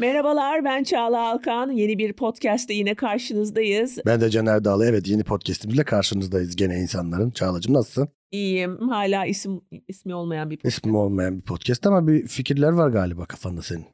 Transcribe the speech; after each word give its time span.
Merhabalar 0.00 0.64
ben 0.64 0.82
Çağla 0.84 1.20
Alkan. 1.20 1.70
Yeni 1.70 1.98
bir 1.98 2.12
podcast'te 2.12 2.74
yine 2.74 2.94
karşınızdayız. 2.94 3.98
Ben 4.06 4.20
de 4.20 4.30
Caner 4.30 4.64
Dağlı. 4.64 4.86
Evet 4.86 5.08
yeni 5.08 5.24
podcastimizle 5.24 5.84
karşınızdayız 5.84 6.56
gene 6.56 6.78
insanların. 6.78 7.30
Çağla'cığım 7.30 7.74
nasılsın? 7.74 8.08
İyiyim. 8.30 8.78
Hala 8.78 9.26
isim 9.26 9.60
ismi 9.88 10.14
olmayan 10.14 10.50
bir 10.50 10.56
podcast. 10.56 10.78
İsmi 10.78 10.96
olmayan 10.96 11.36
bir 11.38 11.42
podcast 11.42 11.86
ama 11.86 12.08
bir 12.08 12.26
fikirler 12.26 12.68
var 12.72 12.88
galiba 12.88 13.26
kafanda 13.26 13.62
senin. 13.62 13.84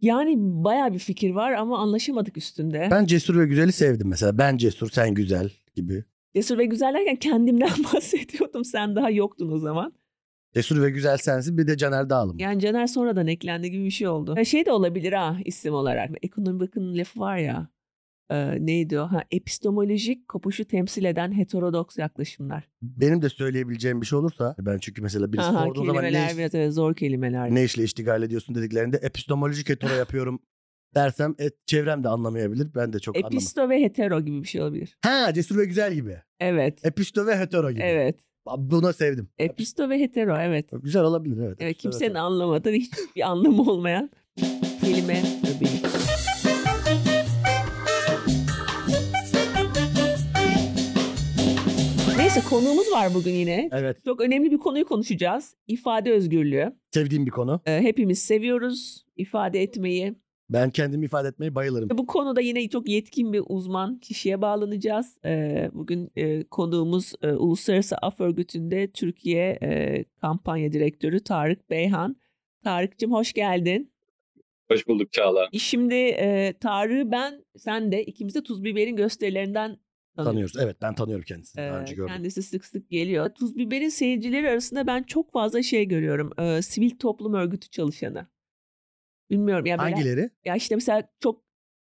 Yani 0.00 0.34
baya 0.38 0.92
bir 0.92 0.98
fikir 0.98 1.30
var 1.30 1.52
ama 1.52 1.78
anlaşamadık 1.78 2.36
üstünde. 2.36 2.88
Ben 2.90 3.06
Cesur 3.06 3.38
ve 3.40 3.46
Güzel'i 3.46 3.72
sevdim 3.72 4.08
mesela. 4.08 4.38
Ben 4.38 4.56
Cesur, 4.56 4.90
sen 4.90 5.14
Güzel 5.14 5.50
gibi. 5.74 6.04
Cesur 6.36 6.58
ve 6.58 6.64
güzel 6.64 6.94
derken 6.94 7.16
kendimden 7.16 7.70
bahsediyordum. 7.94 8.64
Sen 8.64 8.96
daha 8.96 9.10
yoktun 9.10 9.52
o 9.52 9.58
zaman. 9.58 9.92
Cesur 10.54 10.82
ve 10.82 10.90
Güzel 10.90 11.16
sensin 11.16 11.58
bir 11.58 11.66
de 11.66 11.76
Caner 11.76 12.10
Dağlı 12.10 12.34
mı? 12.34 12.42
Yani 12.42 12.60
Caner 12.60 12.86
sonradan 12.86 13.26
eklendi 13.26 13.70
gibi 13.70 13.84
bir 13.84 13.90
şey 13.90 14.08
oldu. 14.08 14.36
Ha, 14.36 14.44
Şey 14.44 14.66
de 14.66 14.72
olabilir 14.72 15.12
ha 15.12 15.36
isim 15.44 15.74
olarak. 15.74 16.10
Ekonomi 16.22 16.60
bakın 16.60 16.94
lafı 16.98 17.20
var 17.20 17.36
ya. 17.36 17.68
e, 18.30 18.66
neydi 18.66 18.98
o? 19.00 19.02
Ha, 19.02 19.22
epistemolojik 19.30 20.28
kopuşu 20.28 20.64
temsil 20.64 21.04
eden 21.04 21.38
heterodoks 21.38 21.98
yaklaşımlar. 21.98 22.68
Benim 22.82 23.22
de 23.22 23.28
söyleyebileceğim 23.28 24.00
bir 24.00 24.06
şey 24.06 24.18
olursa 24.18 24.54
ben 24.58 24.78
çünkü 24.78 25.02
mesela 25.02 25.32
birisi 25.32 25.46
Aha, 25.48 25.64
sorduğu 25.64 25.84
zaman 25.84 26.04
ne, 26.04 26.10
biraz 26.38 26.54
öyle 26.54 26.70
zor 26.70 26.94
kelimeler. 26.94 27.54
ne 27.54 27.64
işle 27.64 27.84
iştigal 27.84 28.22
ediyorsun 28.22 28.54
dediklerinde 28.54 28.96
epistemolojik 28.96 29.68
hetero 29.68 29.94
yapıyorum 29.94 30.40
dersem 30.94 31.34
et, 31.38 31.54
çevrem 31.66 32.04
de 32.04 32.08
anlamayabilir. 32.08 32.74
Ben 32.74 32.92
de 32.92 32.98
çok 32.98 33.16
anlamam. 33.16 33.32
Episto 33.32 33.68
ve 33.68 33.82
hetero 33.82 34.20
gibi 34.20 34.42
bir 34.42 34.48
şey 34.48 34.62
olabilir. 34.62 34.96
Ha 35.04 35.32
Cesur 35.34 35.58
ve 35.58 35.64
Güzel 35.64 35.94
gibi. 35.94 36.18
Evet. 36.40 36.86
Episto 36.86 37.26
ve 37.26 37.38
hetero 37.38 37.70
gibi. 37.70 37.82
Evet. 37.82 38.20
Buna 38.46 38.92
sevdim. 38.92 39.28
Episto 39.38 39.88
ve 39.90 40.00
hetero 40.00 40.36
evet. 40.40 40.70
Güzel 40.82 41.02
olabilir 41.02 41.36
evet. 41.36 41.56
Evet 41.60 41.70
Episto 41.70 41.90
kimsenin 41.90 42.10
hetero. 42.10 42.24
anlamadığı 42.24 42.72
hiçbir 42.72 43.30
anlamı 43.30 43.62
olmayan 43.62 44.10
kelime 44.80 45.22
öbeği. 45.56 45.82
Neyse 52.18 52.40
konuğumuz 52.50 52.92
var 52.92 53.14
bugün 53.14 53.32
yine. 53.32 53.68
Evet 53.72 54.04
Çok 54.04 54.20
önemli 54.20 54.50
bir 54.50 54.58
konuyu 54.58 54.84
konuşacağız. 54.84 55.56
İfade 55.66 56.12
özgürlüğü. 56.12 56.72
sevdiğim 56.94 57.26
bir 57.26 57.30
konu. 57.30 57.60
Ee, 57.66 57.80
hepimiz 57.82 58.18
seviyoruz 58.18 59.04
ifade 59.16 59.62
etmeyi. 59.62 60.14
Ben 60.52 60.70
kendimi 60.70 61.04
ifade 61.04 61.28
etmeyi 61.28 61.54
bayılırım. 61.54 61.88
Bu 61.98 62.06
konuda 62.06 62.40
yine 62.40 62.68
çok 62.68 62.88
yetkin 62.88 63.32
bir 63.32 63.42
uzman 63.48 63.98
kişiye 63.98 64.42
bağlanacağız. 64.42 65.18
Ee, 65.24 65.70
bugün 65.74 66.10
e, 66.16 66.42
konuğumuz 66.42 67.12
e, 67.22 67.28
Uluslararası 67.32 67.96
Af 67.96 68.20
Örgütü'nde 68.20 68.90
Türkiye 68.90 69.58
e, 69.62 70.04
kampanya 70.20 70.72
direktörü 70.72 71.20
Tarık 71.20 71.70
Beyhan. 71.70 72.16
Tarık'cığım 72.64 73.12
hoş 73.12 73.32
geldin. 73.32 73.92
Hoş 74.70 74.88
bulduk 74.88 75.12
Çağla. 75.12 75.48
Şimdi 75.52 75.94
e, 75.94 76.54
Tarık'ı 76.60 77.10
ben, 77.10 77.44
sen 77.56 77.92
de 77.92 78.04
ikimiz 78.04 78.34
de 78.34 78.42
Tuz 78.42 78.64
Biber'in 78.64 78.96
gösterilerinden 78.96 79.78
tanıyoruz. 80.16 80.32
Tanıyoruz. 80.32 80.56
Evet 80.60 80.76
ben 80.82 80.94
tanıyorum 80.94 81.24
kendisini. 81.24 81.62
Daha 81.62 81.78
Ee, 81.78 81.80
önce 81.80 81.94
gördüm. 81.94 82.14
Kendisi 82.14 82.42
sık 82.42 82.64
sık 82.64 82.90
geliyor. 82.90 83.30
Tuz 83.34 83.56
Biber'in 83.56 83.88
seyircileri 83.88 84.50
arasında 84.50 84.86
ben 84.86 85.02
çok 85.02 85.32
fazla 85.32 85.62
şey 85.62 85.84
görüyorum. 85.88 86.32
Ee, 86.38 86.62
sivil 86.62 86.90
toplum 86.90 87.34
örgütü 87.34 87.70
çalışanı. 87.70 88.26
Bilmiyorum. 89.32 89.66
Ya 89.66 89.78
böyle- 89.78 89.94
Hangileri? 89.94 90.30
ya 90.44 90.56
işte 90.56 90.74
mesela 90.74 91.08
çok 91.20 91.42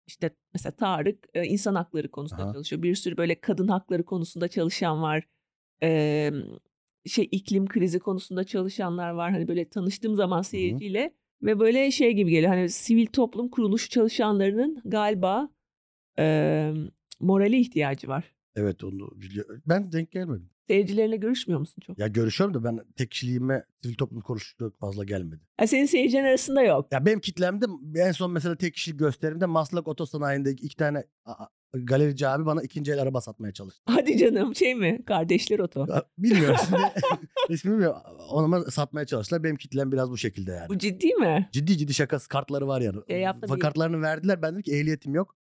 işte 0.07 0.31
mesela 0.55 0.77
Tarık 0.77 1.27
e, 1.35 1.45
insan 1.45 1.75
hakları 1.75 2.11
konusunda 2.11 2.43
Aha. 2.45 2.53
çalışıyor. 2.53 2.83
Bir 2.83 2.95
sürü 2.95 3.17
böyle 3.17 3.41
kadın 3.41 3.69
hakları 3.69 4.05
konusunda 4.05 4.49
çalışan 4.49 5.03
var. 5.03 5.29
Ee, 5.83 6.31
şey 7.07 7.29
iklim 7.31 7.67
krizi 7.67 7.99
konusunda 7.99 8.45
çalışanlar 8.45 9.11
var. 9.11 9.31
Hani 9.31 9.49
böyle 9.49 9.69
tanıştığım 9.69 10.15
zaman 10.17 10.43
seyirciyle 10.43 11.15
ve 11.43 11.59
böyle 11.61 11.91
şey 11.91 12.13
gibi 12.13 12.31
geliyor. 12.31 12.53
Hani 12.53 12.69
sivil 12.69 13.07
toplum 13.07 13.49
kuruluşu 13.49 13.89
çalışanlarının 13.91 14.83
galiba 14.85 15.49
e, 16.19 16.73
morale 17.21 17.59
ihtiyacı 17.59 18.09
var. 18.09 18.25
Evet 18.57 18.85
onu 18.85 19.09
biliyorum. 19.21 19.63
Ben 19.67 19.93
denk 19.93 20.13
gelmedim. 20.13 20.51
Seyircilerine 20.69 21.17
görüşmüyor 21.17 21.61
musun 21.61 21.83
çok? 21.87 21.99
Ya 21.99 22.07
görüşüyorum 22.07 22.55
da 22.55 22.65
ben 22.65 22.81
tek 22.97 23.11
kişiliğime 23.11 23.65
sivil 23.83 23.95
toplum 23.95 24.23
çok 24.59 24.79
fazla 24.81 25.05
gelmedi. 25.05 25.41
Ha, 25.57 25.67
senin 25.67 25.87
seyircilerin 25.87 26.25
arasında 26.25 26.63
yok. 26.63 26.89
Ya 26.93 27.07
benim 27.07 27.21
kitlemde 27.21 27.67
en 27.97 28.13
son 28.13 28.31
mesela 28.33 28.57
tek 28.57 28.75
kişilik 28.75 28.99
gösterimde 28.99 29.47
Maslak 29.47 29.89
Otosanayi'nde 29.89 30.51
iki 30.51 30.77
tane 30.77 31.05
a- 31.25 31.47
galerici 31.75 32.29
abi 32.29 32.47
bana 32.47 32.63
ikinci 32.63 32.93
el 32.93 33.03
araba 33.03 33.21
satmaya 33.21 33.53
çalıştı. 33.53 33.83
Hadi 33.87 34.17
canım 34.19 34.55
şey 34.55 34.75
mi? 34.75 35.03
Kardeşler 35.07 35.59
oto. 35.59 35.87
Ya 35.89 36.05
Bilmiyorum 36.19 36.57
şimdi. 36.69 36.81
ismini 37.49 37.73
bilmiyorum. 37.75 37.99
Ona 38.31 38.65
satmaya 38.71 39.07
çalıştılar. 39.07 39.45
Benim 39.45 39.57
kitlem 39.57 39.93
biraz 39.93 40.11
bu 40.11 40.17
şekilde 40.19 40.53
yani. 40.53 40.69
Bu 40.69 40.79
ciddi 40.79 41.15
mi? 41.15 41.49
Ciddi 41.53 41.79
ciddi 41.79 41.95
şakası 41.95 42.29
kartları 42.29 42.69
var 42.69 42.81
yani. 42.81 42.97
Yapma 43.21 43.47
Fa- 43.47 43.49
değil. 43.49 43.61
Kartlarını 43.61 44.03
verdiler. 44.03 44.43
Ben 44.43 44.53
dedim 44.53 44.63
ki 44.63 44.73
ehliyetim 44.77 45.15
yok. 45.15 45.37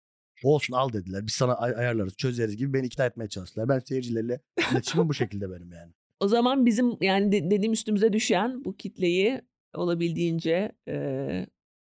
Olsun 0.45 0.75
al 0.75 0.93
dediler. 0.93 1.27
Biz 1.27 1.33
sana 1.35 1.55
ay- 1.55 1.75
ayarlarız, 1.77 2.17
çözeriz 2.17 2.57
gibi 2.57 2.73
beni 2.75 2.87
ikna 2.87 3.07
etmeye 3.07 3.29
çalıştılar. 3.29 3.69
Ben 3.69 3.79
seyircilerle 3.79 4.41
iletişimim 4.73 5.09
bu 5.09 5.15
şekilde 5.15 5.51
benim 5.51 5.73
yani. 5.73 5.93
O 6.21 6.29
zaman 6.29 6.67
bizim 6.67 6.97
yani 7.01 7.33
de- 7.33 7.51
dediğim 7.51 7.73
üstümüze 7.73 8.13
düşen 8.13 8.65
bu 8.65 8.77
kitleyi 8.77 9.41
olabildiğince 9.75 10.73
e, 10.89 11.47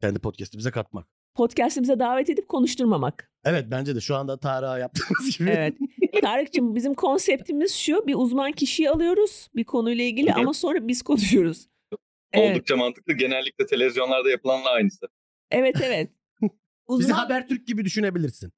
Kendi 0.01 0.19
podcast'imize 0.19 0.71
katmak. 0.71 1.07
podcastimize 1.35 1.99
davet 1.99 2.31
edip 2.31 2.49
konuşturmamak. 2.49 3.31
Evet 3.45 3.67
bence 3.71 3.97
de 3.97 4.01
şu 4.01 4.17
anda 4.17 4.37
Tarık'a 4.41 4.79
yaptığımız 4.79 5.39
gibi. 5.39 5.51
Evet. 5.51 5.75
Tarık'cığım 6.23 6.75
bizim 6.75 6.95
konseptimiz 6.95 7.75
şu. 7.75 8.07
Bir 8.07 8.15
uzman 8.15 8.53
kişiyi 8.53 8.91
alıyoruz 8.91 9.49
bir 9.57 9.65
konuyla 9.65 10.05
ilgili 10.05 10.33
ama 10.33 10.53
sonra 10.55 10.89
biz 10.89 11.03
konuşuyoruz. 11.03 11.67
Evet, 12.33 12.51
Oldukça 12.51 12.77
mantıklı. 12.77 13.13
Genellikle 13.13 13.67
televizyonlarda 13.67 14.31
yapılanla 14.31 14.71
aynısı. 14.71 15.07
evet. 15.51 15.77
evet. 15.85 16.11
Bizi 16.91 16.99
Uzman, 17.05 17.15
Habertürk 17.15 17.67
gibi 17.67 17.85
düşünebilirsin. 17.85 18.53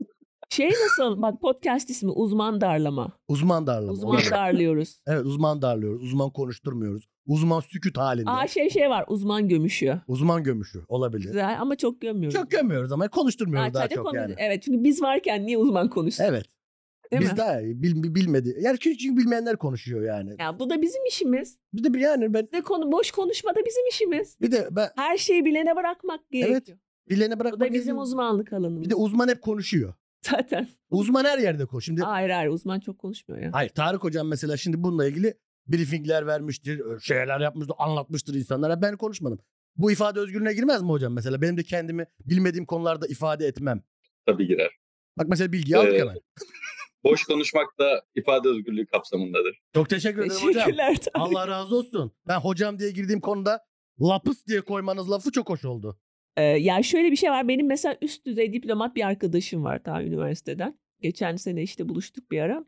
şey 0.50 0.70
nasıl 0.84 1.22
bak 1.22 1.40
podcast 1.40 1.90
ismi 1.90 2.10
uzman 2.10 2.60
darlama. 2.60 3.12
Uzman 3.28 3.66
darlama. 3.66 3.92
Uzman 3.92 4.20
darlıyoruz. 4.30 5.00
Evet 5.06 5.22
uzman 5.24 5.62
darlıyoruz. 5.62 6.02
Uzman 6.02 6.30
konuşturmuyoruz. 6.30 7.04
Uzman 7.26 7.60
süküt 7.60 7.98
halinde. 7.98 8.30
Aa 8.30 8.46
şey 8.46 8.70
şey 8.70 8.90
var 8.90 9.04
uzman 9.08 9.48
gömüşü. 9.48 10.00
Uzman 10.08 10.42
gömüşü 10.42 10.84
olabilir. 10.88 11.24
Güzel 11.26 11.60
ama 11.60 11.76
çok 11.76 12.00
gömüyoruz. 12.00 12.38
Çok 12.38 12.50
gömüyoruz 12.50 12.92
ama 12.92 13.08
konuşturmuyoruz 13.08 13.68
Ha, 13.70 13.74
daha 13.74 13.88
çok 13.88 14.06
konu- 14.06 14.16
yani. 14.16 14.34
Evet 14.38 14.62
çünkü 14.62 14.84
biz 14.84 15.02
varken 15.02 15.46
niye 15.46 15.58
uzman 15.58 15.90
konuşsun? 15.90 16.24
Evet. 16.24 16.44
Değil 17.12 17.22
Biz 17.22 17.30
mi? 17.32 17.36
daha. 17.38 17.58
Bil, 17.62 18.14
bilmedi. 18.14 18.56
Yani 18.60 18.78
çünkü 18.78 19.16
bilmeyenler 19.16 19.56
konuşuyor 19.56 20.02
yani. 20.02 20.30
Ya 20.38 20.58
bu 20.58 20.70
da 20.70 20.82
bizim 20.82 21.04
işimiz. 21.06 21.58
Bir 21.72 21.94
de 21.94 21.98
yani 21.98 22.34
ben 22.34 22.46
Bir 22.46 22.52
de 22.52 22.60
konu 22.60 22.92
boş 22.92 23.10
konuşma 23.10 23.54
da 23.54 23.58
bizim 23.66 23.86
işimiz. 23.86 24.36
bir 24.40 24.52
de 24.52 24.68
ben 24.70 24.88
Her 24.96 25.16
şeyi 25.16 25.44
bilene 25.44 25.76
bırakmak 25.76 26.30
gerekiyor. 26.30 26.60
bilene 26.66 26.78
Bu 27.10 27.16
bırakmak 27.40 27.60
da 27.60 27.72
bizim 27.72 27.98
uzmanlık 27.98 28.52
alanımız. 28.52 28.84
Bir 28.84 28.90
de 28.90 28.94
uzman 28.94 29.28
hep 29.28 29.42
konuşuyor. 29.42 29.94
Zaten. 30.22 30.68
Uzman 30.90 31.24
her 31.24 31.38
yerde 31.38 31.66
konuşuyor. 31.66 31.98
Şimdi 31.98 32.02
Hayır 32.10 32.30
hayır 32.30 32.50
uzman 32.50 32.80
çok 32.80 32.98
konuşmuyor 32.98 33.42
ya. 33.42 33.50
hayır 33.52 33.68
Tarık 33.70 34.04
hocam 34.04 34.28
mesela 34.28 34.56
şimdi 34.56 34.82
bununla 34.82 35.06
ilgili 35.08 35.34
briefingler 35.66 36.26
vermiştir, 36.26 37.00
şeyler 37.00 37.40
yapmıştır, 37.40 37.74
anlatmıştır 37.78 38.34
insanlara. 38.34 38.82
Ben 38.82 38.96
konuşmadım. 38.96 39.38
Bu 39.76 39.92
ifade 39.92 40.20
özgürlüğüne 40.20 40.52
girmez 40.54 40.82
mi 40.82 40.88
hocam 40.88 41.12
mesela? 41.12 41.42
Benim 41.42 41.56
de 41.56 41.62
kendimi 41.62 42.06
bilmediğim 42.24 42.66
konularda 42.66 43.06
ifade 43.06 43.46
etmem. 43.46 43.82
Tabii 44.26 44.46
girer. 44.46 44.70
Bak 45.18 45.28
mesela 45.28 45.52
bilgiyi 45.52 45.76
aldık 45.78 45.94
Ee, 45.94 45.98
hemen. 45.98 46.16
Boş 47.04 47.24
konuşmak 47.24 47.66
da 47.78 48.02
ifade 48.14 48.48
özgürlüğü 48.48 48.86
kapsamındadır. 48.86 49.60
Çok 49.74 49.88
teşekkür 49.88 50.26
ederim 50.26 50.42
hocam. 50.42 50.70
Allah 51.14 51.48
razı 51.48 51.76
olsun. 51.76 52.12
Ben 52.28 52.38
hocam 52.38 52.78
diye 52.78 52.90
girdiğim 52.90 53.20
konuda 53.20 53.60
lapıs 54.00 54.46
diye 54.46 54.60
koymanız 54.60 55.10
lafı 55.10 55.32
çok 55.32 55.48
hoş 55.48 55.64
oldu. 55.64 55.98
Ee, 56.36 56.42
ya 56.42 56.82
şöyle 56.82 57.10
bir 57.10 57.16
şey 57.16 57.30
var. 57.30 57.48
Benim 57.48 57.66
mesela 57.66 57.96
üst 58.02 58.26
düzey 58.26 58.52
diplomat 58.52 58.96
bir 58.96 59.06
arkadaşım 59.06 59.64
var 59.64 59.84
daha 59.84 60.02
üniversiteden. 60.02 60.78
Geçen 61.00 61.36
sene 61.36 61.62
işte 61.62 61.88
buluştuk 61.88 62.30
bir 62.30 62.40
ara. 62.40 62.64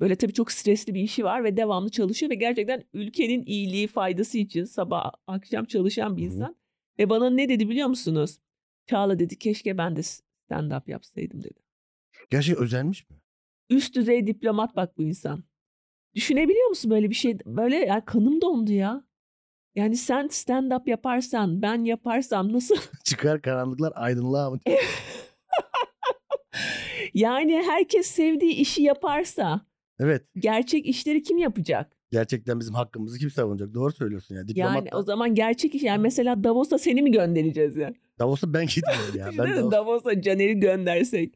Böyle 0.00 0.16
tabii 0.16 0.32
çok 0.32 0.52
stresli 0.52 0.94
bir 0.94 1.00
işi 1.00 1.24
var 1.24 1.44
ve 1.44 1.56
devamlı 1.56 1.90
çalışıyor 1.90 2.30
ve 2.30 2.34
gerçekten 2.34 2.84
ülkenin 2.92 3.44
iyiliği, 3.46 3.86
faydası 3.86 4.38
için 4.38 4.64
sabah 4.64 5.12
akşam 5.26 5.64
çalışan 5.64 6.16
bir 6.16 6.22
Hı 6.22 6.26
hı. 6.26 6.34
insan. 6.34 6.56
Ve 6.98 7.10
bana 7.10 7.30
ne 7.30 7.48
dedi 7.48 7.68
biliyor 7.68 7.88
musunuz? 7.88 8.38
Çağla 8.86 9.18
dedi 9.18 9.38
keşke 9.38 9.78
ben 9.78 9.96
de 9.96 10.00
stand-up 10.00 10.90
yapsaydım 10.90 11.42
dedi. 11.42 11.60
Gerçekten 12.30 12.64
özenmiş 12.64 13.10
mi? 13.10 13.16
Üst 13.70 13.94
düzey 13.96 14.26
diplomat 14.26 14.76
bak 14.76 14.98
bu 14.98 15.02
insan. 15.02 15.44
Düşünebiliyor 16.14 16.68
musun 16.68 16.90
böyle 16.90 17.10
bir 17.10 17.14
şey? 17.14 17.38
Böyle 17.46 17.76
ya 17.76 18.04
kanım 18.04 18.40
dondu 18.40 18.72
ya. 18.72 19.04
Yani 19.76 19.96
sen 19.96 20.26
stand-up 20.26 20.90
yaparsan, 20.90 21.62
ben 21.62 21.84
yaparsam 21.84 22.52
nasıl? 22.52 22.76
Çıkar 23.04 23.42
karanlıklar 23.42 23.92
aydınlığa 23.96 24.50
mı? 24.50 24.58
yani 27.14 27.62
herkes 27.66 28.06
sevdiği 28.06 28.52
işi 28.52 28.82
yaparsa 28.82 29.60
Evet. 30.00 30.22
gerçek 30.38 30.86
işleri 30.86 31.22
kim 31.22 31.38
yapacak? 31.38 31.92
Gerçekten 32.10 32.60
bizim 32.60 32.74
hakkımızı 32.74 33.18
kim 33.18 33.30
savunacak? 33.30 33.74
Doğru 33.74 33.92
söylüyorsun 33.92 34.34
ya. 34.34 34.48
Diplomat 34.48 34.76
Yani 34.76 34.88
o 34.92 35.02
zaman 35.02 35.34
gerçek 35.34 35.74
iş 35.74 35.82
yani 35.82 36.02
mesela 36.02 36.44
Davos'a 36.44 36.78
seni 36.78 37.02
mi 37.02 37.10
göndereceğiz 37.12 37.76
ya? 37.76 37.92
Davos'a 38.18 38.52
ben 38.52 38.66
gitmiyorum 38.66 39.18
ya. 39.18 39.30
ben 39.44 39.56
Davos... 39.56 39.72
Davos'a 39.72 40.20
Caner'i 40.20 40.60
göndersek. 40.60 41.34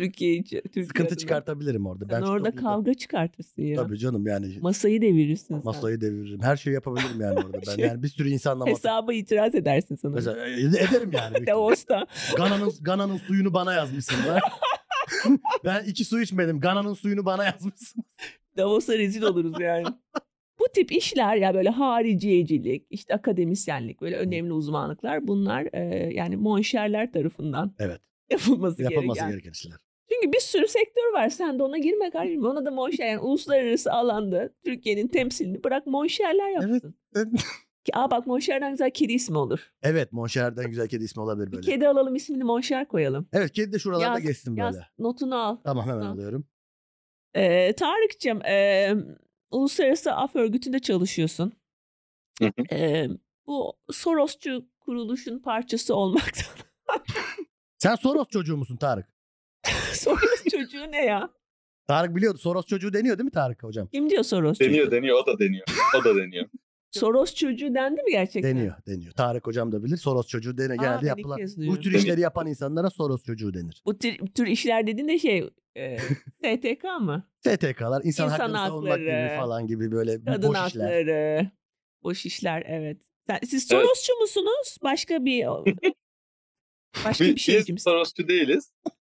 Türkiye 0.00 0.34
için. 0.34 0.60
Türkiye 0.60 0.84
Sıkıntı 0.86 1.06
adına. 1.08 1.18
çıkartabilirim 1.18 1.86
orada. 1.86 2.04
Sen 2.10 2.18
çünkü 2.18 2.30
orada 2.30 2.54
kavga 2.54 2.94
çıkartırsın 2.94 3.62
ya. 3.62 3.76
Tabii 3.76 3.98
canım 3.98 4.26
yani 4.26 4.58
Masayı 4.60 5.02
devirirsin 5.02 5.54
sen. 5.54 5.64
masayı 5.64 6.00
deviririm. 6.00 6.40
Her 6.42 6.56
şeyi 6.56 6.74
yapabilirim 6.74 7.20
yani 7.20 7.34
orada 7.38 7.52
ben. 7.66 7.72
Şey- 7.76 7.84
Yani 7.84 8.02
bir 8.02 8.08
sürü 8.08 8.28
insanla. 8.30 8.66
Hesaba 8.66 9.12
itiraz 9.14 9.54
edersin 9.54 9.96
sana. 9.96 10.12
Mesela 10.14 10.46
e, 10.48 10.52
ederim 10.60 11.10
yani. 11.12 11.46
Davos'ta. 11.46 12.06
Gana'nın 12.36 12.72
Gana'nın 12.80 13.16
suyunu 13.16 13.54
bana 13.54 13.74
yazmışsınlar. 13.74 14.42
ben 15.64 15.84
iki 15.84 16.04
su 16.04 16.20
içmedim. 16.20 16.60
Gana'nın 16.60 16.94
suyunu 16.94 17.24
bana 17.24 17.44
yazmışsın. 17.44 18.04
Davos'a 18.56 18.98
rezil 18.98 19.22
oluruz 19.22 19.60
yani. 19.60 19.86
Bu 20.58 20.64
tip 20.74 20.92
işler 20.92 21.36
ya 21.36 21.54
böyle 21.54 21.68
hariciyecilik, 21.70 22.86
işte 22.90 23.14
akademisyenlik, 23.14 24.00
böyle 24.00 24.16
önemli 24.16 24.52
uzmanlıklar 24.52 25.26
bunlar 25.26 25.68
e, 25.72 26.12
yani 26.14 26.36
monşerler 26.36 27.12
tarafından 27.12 27.74
Evet. 27.78 28.00
yapılması, 28.30 28.82
Yapılması 28.82 29.18
gereken. 29.20 29.30
gereken 29.30 29.50
işler. 29.50 29.72
Çünkü 30.24 30.36
bir 30.36 30.40
sürü 30.42 30.68
sektör 30.68 31.12
var. 31.12 31.28
Sen 31.28 31.58
de 31.58 31.62
ona 31.62 31.78
girme 31.78 32.10
kardeşim. 32.10 32.44
Ona 32.44 32.64
da 32.64 32.70
monşer 32.70 33.06
yani 33.06 33.18
uluslararası 33.20 33.92
alanda 33.92 34.50
Türkiye'nin 34.64 35.08
temsilini 35.08 35.64
bırak 35.64 35.86
monşerler 35.86 36.50
yapsın. 36.50 36.94
evet. 37.16 37.28
Ki, 37.84 37.92
Aa 37.96 38.10
bak 38.10 38.26
monşerden 38.26 38.70
güzel 38.70 38.90
kedi 38.90 39.12
ismi 39.12 39.38
olur. 39.38 39.72
Evet 39.82 40.12
Monşer'den 40.12 40.68
güzel 40.70 40.88
kedi 40.88 41.04
ismi 41.04 41.22
olabilir 41.22 41.46
Bir 41.46 41.52
böyle. 41.52 41.70
kedi 41.70 41.88
alalım 41.88 42.14
ismini 42.14 42.44
monşer 42.44 42.88
koyalım. 42.88 43.28
Evet 43.32 43.52
kedi 43.52 43.72
de 43.72 43.78
şuralarda 43.78 44.04
Yaz, 44.04 44.22
geçsin 44.22 44.56
Yaz 44.56 44.74
böyle. 44.74 44.86
notunu 44.98 45.36
al. 45.36 45.56
Tamam 45.64 45.86
hemen 45.88 46.02
Ha. 46.02 46.08
alıyorum. 46.10 46.46
Ee, 47.34 47.72
Tarık'cığım 47.72 48.42
e, 48.44 48.90
Uluslararası 49.50 50.12
Af 50.12 50.36
Örgütü'nde 50.36 50.78
çalışıyorsun. 50.78 51.52
Hı 52.38 52.44
hı. 52.44 52.74
Ee, 52.74 53.08
bu 53.46 53.72
Sorosçu 53.92 54.66
kuruluşun 54.80 55.38
parçası 55.38 55.94
olmaktan. 55.94 56.54
Sen 57.78 57.94
Soros 57.94 58.28
çocuğu 58.28 58.56
musun 58.56 58.76
Tarık? 58.76 59.13
Soros 59.92 60.44
çocuğu 60.50 60.92
ne 60.92 61.04
ya? 61.04 61.30
Tarık 61.88 62.16
biliyordu. 62.16 62.38
Soros 62.38 62.66
çocuğu 62.66 62.92
deniyor 62.92 63.18
değil 63.18 63.24
mi 63.24 63.30
Tarık 63.30 63.62
hocam? 63.62 63.86
Kim 63.86 64.10
diyor 64.10 64.22
Soros 64.22 64.60
Deniyor 64.60 64.84
çocuğu? 64.84 64.96
deniyor 64.96 65.18
o 65.22 65.26
da 65.26 65.38
deniyor. 65.38 65.64
O 66.00 66.04
da 66.04 66.16
deniyor. 66.16 66.46
Soros 66.90 67.34
çocuğu 67.34 67.74
dendi 67.74 68.02
mi 68.02 68.10
gerçekten? 68.10 68.56
Deniyor, 68.56 68.74
deniyor. 68.86 69.12
Tarık 69.12 69.46
hocam 69.46 69.72
da 69.72 69.84
bilir. 69.84 69.96
Soros 69.96 70.26
çocuğu 70.26 70.58
deniyor. 70.58 70.78
Aa, 70.78 70.82
Genelde 70.82 71.02
ben 71.02 71.06
ilk 71.06 71.18
yapılan 71.18 71.36
kez 71.38 71.56
bu 71.56 71.60
duyuyorum. 71.60 71.82
tür 71.82 71.92
işleri 71.92 72.20
yapan 72.20 72.46
insanlara 72.46 72.90
Soros 72.90 73.22
çocuğu 73.24 73.54
denir. 73.54 73.82
Bu 73.86 73.98
tür, 73.98 74.18
tür 74.34 74.46
işler 74.46 74.86
dediğin 74.86 75.08
de 75.08 75.18
şey 75.18 75.50
e, 75.76 75.98
STK 76.56 76.84
mı? 77.00 77.28
STK'lar 77.40 78.00
insan, 78.04 78.06
İnsan 78.26 78.28
haklarını 78.28 78.56
savunmak 78.56 78.98
gibi 78.98 79.10
hakları, 79.10 79.40
falan 79.40 79.66
gibi 79.66 79.92
böyle 79.92 80.24
Kadın 80.24 80.48
boş 80.48 80.56
işler. 80.68 80.84
hakları. 80.84 81.50
Boş 82.02 82.26
işler 82.26 82.62
evet. 82.66 83.02
Sen, 83.26 83.38
siz 83.46 83.72
Evet. 83.72 83.82
Sorosçu 83.84 84.12
musunuz? 84.20 84.76
Başka 84.82 85.24
bir 85.24 85.46
başka 87.04 87.24
bir 87.24 87.36
Biz, 87.36 87.42
şeyci 87.42 87.76
biz? 87.76 87.82
Sorosçu 87.82 88.28
değiliz. 88.28 88.72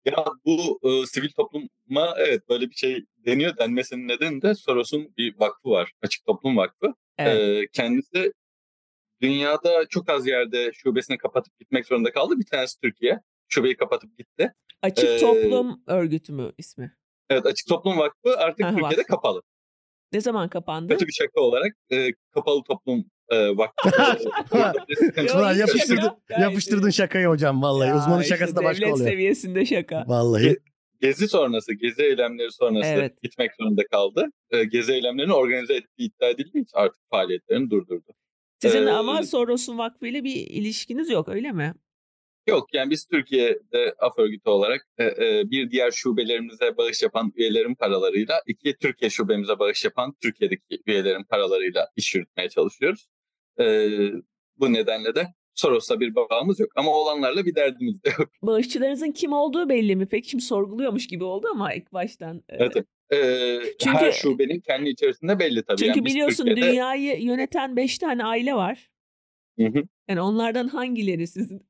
Ya 0.06 0.24
bu 0.44 0.80
e, 0.82 1.06
sivil 1.06 1.30
topluma 1.30 2.14
evet 2.18 2.48
böyle 2.48 2.70
bir 2.70 2.74
şey 2.74 3.04
deniyor 3.26 3.56
denmesinin 3.56 4.08
nedeni 4.08 4.42
de 4.42 4.54
Soros'un 4.54 5.14
bir 5.16 5.34
vakfı 5.38 5.70
var. 5.70 5.92
Açık 6.02 6.26
Toplum 6.26 6.56
Vakfı. 6.56 6.94
Evet. 7.18 7.40
E, 7.40 7.68
kendisi 7.72 8.32
dünyada 9.20 9.86
çok 9.88 10.10
az 10.10 10.26
yerde 10.26 10.72
şubesini 10.72 11.18
kapatıp 11.18 11.58
gitmek 11.58 11.86
zorunda 11.86 12.12
kaldı. 12.12 12.38
Bir 12.38 12.46
tanesi 12.46 12.80
Türkiye. 12.80 13.20
Şubeyi 13.48 13.76
kapatıp 13.76 14.18
gitti. 14.18 14.52
Açık 14.82 15.04
e, 15.08 15.18
Toplum 15.18 15.82
Örgütü 15.86 16.32
mü 16.32 16.52
ismi? 16.58 16.96
Evet 17.30 17.46
Açık 17.46 17.68
Toplum 17.68 17.98
Vakfı 17.98 18.36
artık 18.38 18.66
Ha, 18.66 18.70
Türkiye'de 18.70 18.96
vakfı. 18.96 19.06
kapalı. 19.06 19.42
Ne 20.12 20.20
zaman 20.20 20.48
kapandı? 20.48 20.92
Kötü 20.92 21.06
bir 21.06 21.12
şaka 21.12 21.40
olarak 21.40 21.72
e, 21.90 22.12
kapalı 22.30 22.62
toplum 22.62 23.04
e, 23.30 23.56
vakfı. 23.56 23.90
Yo, 25.22 25.38
Ulan 25.38 25.54
yapıştırdın, 25.58 26.10
yapıştırdın 26.40 26.90
şakayı 26.90 27.26
hocam 27.26 27.62
vallahi. 27.62 27.88
Ya 27.88 27.96
Uzmanın 27.98 28.22
işte 28.22 28.34
şakası 28.34 28.56
da 28.56 28.64
başka 28.64 28.80
devlet 28.82 28.94
oluyor. 28.94 29.08
seviyesinde 29.10 29.66
şaka. 29.66 30.04
Vallahi. 30.06 30.56
Gezi 31.00 31.28
sonrası, 31.28 31.72
gezi 31.74 32.02
eylemleri 32.02 32.52
sonrası 32.52 32.88
Evet. 32.88 33.22
gitmek 33.22 33.50
zorunda 33.60 33.82
kaldı. 33.90 34.26
E, 34.50 34.64
gezi 34.64 34.92
eylemlerini 34.92 35.32
organize 35.32 35.74
ettiği 35.74 36.02
iddia 36.08 36.28
edildiği 36.28 36.62
için 36.64 36.76
artık 36.78 37.00
faaliyetlerini 37.10 37.70
durdurdu. 37.70 38.12
Sizin 38.62 38.86
Ee, 38.86 38.90
ama 38.90 39.22
Soros'un 39.22 39.78
vakfıyla 39.78 40.24
bir 40.24 40.34
ilişkiniz 40.36 41.10
yok 41.10 41.28
öyle 41.28 41.52
mi? 41.52 41.74
Yok 42.48 42.74
yani 42.74 42.90
biz 42.90 43.06
Türkiye'de 43.06 43.94
af 43.98 44.18
örgütü 44.18 44.48
olarak 44.50 44.86
e, 44.98 45.04
e, 45.04 45.50
bir 45.50 45.70
diğer 45.70 45.90
şubelerimize 45.90 46.76
bağış 46.76 47.02
yapan 47.02 47.32
üyelerin 47.36 47.74
paralarıyla 47.74 48.42
iki 48.46 48.76
Türkiye 48.76 49.10
şubemize 49.10 49.58
bağış 49.58 49.84
yapan 49.84 50.14
Türkiye'deki 50.22 50.82
üyelerin 50.86 51.24
paralarıyla 51.24 51.88
iş 51.96 52.14
yürütmeye 52.14 52.48
çalışıyoruz. 52.48 53.06
E, 53.60 53.88
bu 54.56 54.72
nedenle 54.72 55.14
de 55.14 55.26
Soros'la 55.54 56.00
bir 56.00 56.14
bağımız 56.14 56.60
yok 56.60 56.70
ama 56.76 56.90
olanlarla 56.94 57.44
bir 57.46 57.54
derdimiz 57.54 58.04
de 58.04 58.08
yok. 58.18 58.28
Bağışçılarınızın 58.42 59.12
kim 59.12 59.32
olduğu 59.32 59.68
belli 59.68 59.96
mi? 59.96 60.06
Peki 60.10 60.30
şimdi 60.30 60.44
sorguluyormuş 60.44 61.06
gibi 61.06 61.24
oldu 61.24 61.46
ama 61.50 61.72
ilk 61.74 61.92
baştan. 61.92 62.36
e, 62.36 62.56
Evet. 62.56 62.76
E, 63.12 63.60
Çünkü- 63.78 63.98
her 63.98 64.12
şubenin 64.12 64.60
kendi 64.60 64.88
içerisinde 64.90 65.38
belli 65.38 65.62
tabii. 65.64 65.76
Çünkü 65.78 65.98
Yani 65.98 66.04
biliyorsun 66.04 66.44
Türkiye'de- 66.46 66.70
dünyayı 66.72 67.22
yöneten 67.22 67.76
beş 67.76 67.98
tane 67.98 68.24
aile 68.24 68.54
var. 68.54 68.90
Hı 69.58 69.66
hı. 69.66 69.82
Yani 70.08 70.20
onlardan 70.20 70.68
hangileri 70.68 71.26
sizin? 71.26 71.66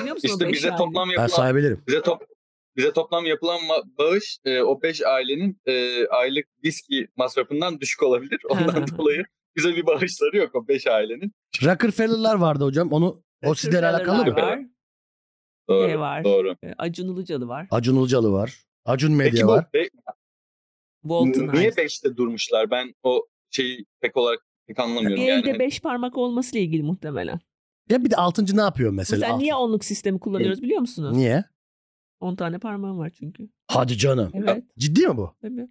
Biliyor 0.00 0.14
musun 0.14 0.28
İşte 0.28 0.46
beş 0.46 0.52
bize 0.54 0.68
aile? 0.70 0.78
toplam 0.78 1.08
Ben 1.08 1.12
yapılan 1.12 1.26
sayabilirim. 1.36 1.82
bize 1.88 2.02
top 2.02 2.22
bize 2.76 2.92
toplam 2.92 3.26
yapılan 3.26 3.58
bağış 3.98 4.38
e, 4.44 4.60
o 4.62 4.82
5 4.82 5.02
ailenin 5.02 5.60
e, 5.66 6.06
aylık 6.06 6.46
viski 6.64 7.08
masrafından 7.16 7.80
düşük 7.80 8.02
olabilir. 8.02 8.40
Ondan 8.50 8.86
dolayı 8.98 9.24
bize 9.58 9.76
bir 9.76 9.86
bağışları 9.86 10.36
yok 10.36 10.54
o 10.54 10.68
5 10.68 10.86
ailenin. 10.86 11.32
Rockefeller'lar 11.64 12.34
vardı 12.34 12.64
hocam. 12.64 12.92
Onu 12.92 13.22
o 13.44 13.54
sizlerle 13.54 13.86
alakalı 13.86 14.24
mı? 14.24 14.34
Var. 14.36 14.60
Doğru. 15.68 15.88
Şey 15.88 15.98
var. 16.00 16.24
Doğru. 16.24 16.56
e, 16.62 16.72
Acun 16.78 17.14
Ilıcalı 17.14 17.48
var. 17.48 17.66
Acun 17.70 17.96
Ilıcalı 18.00 18.32
var. 18.32 18.64
Acun 18.84 19.12
Medya 19.12 19.30
Peki 19.32 19.44
bu 19.44 19.48
var. 19.48 19.66
be- 19.74 19.88
Walton 21.02 21.52
niye 21.58 21.68
Ice. 21.68 21.82
5'te 21.82 22.16
durmuşlar? 22.16 22.70
Ben 22.70 22.94
o 23.02 23.26
şeyi 23.50 23.84
pek 24.00 24.16
olarak 24.16 24.40
pek 24.66 24.78
anlamıyorum 24.78 25.16
Bir 25.24 25.28
elde 25.32 25.48
yani. 25.48 25.58
beş 25.58 25.80
parmak 25.80 26.16
olmasıyla 26.16 26.64
ilgili 26.66 26.82
muhtemelen. 26.82 27.40
Ya 27.90 28.04
bir 28.04 28.10
de 28.10 28.16
altıncı 28.16 28.56
ne 28.56 28.60
yapıyor 28.60 28.92
mesela? 28.92 29.20
Mesela 29.20 29.36
niye 29.38 29.54
Altın- 29.54 29.64
onluk 29.68 29.84
sistemi 29.84 30.20
kullanıyoruz 30.20 30.62
biliyor 30.62 30.80
musunuz? 30.80 31.16
Niye? 31.16 31.44
10 32.20 32.36
tane 32.36 32.58
parmağım 32.58 32.98
var 32.98 33.10
çünkü. 33.10 33.48
Hadi 33.66 33.96
canım. 33.98 34.30
Evet. 34.34 34.64
Ciddi 34.78 35.06
mi 35.08 35.16
bu? 35.16 35.34
Tabii. 35.42 35.68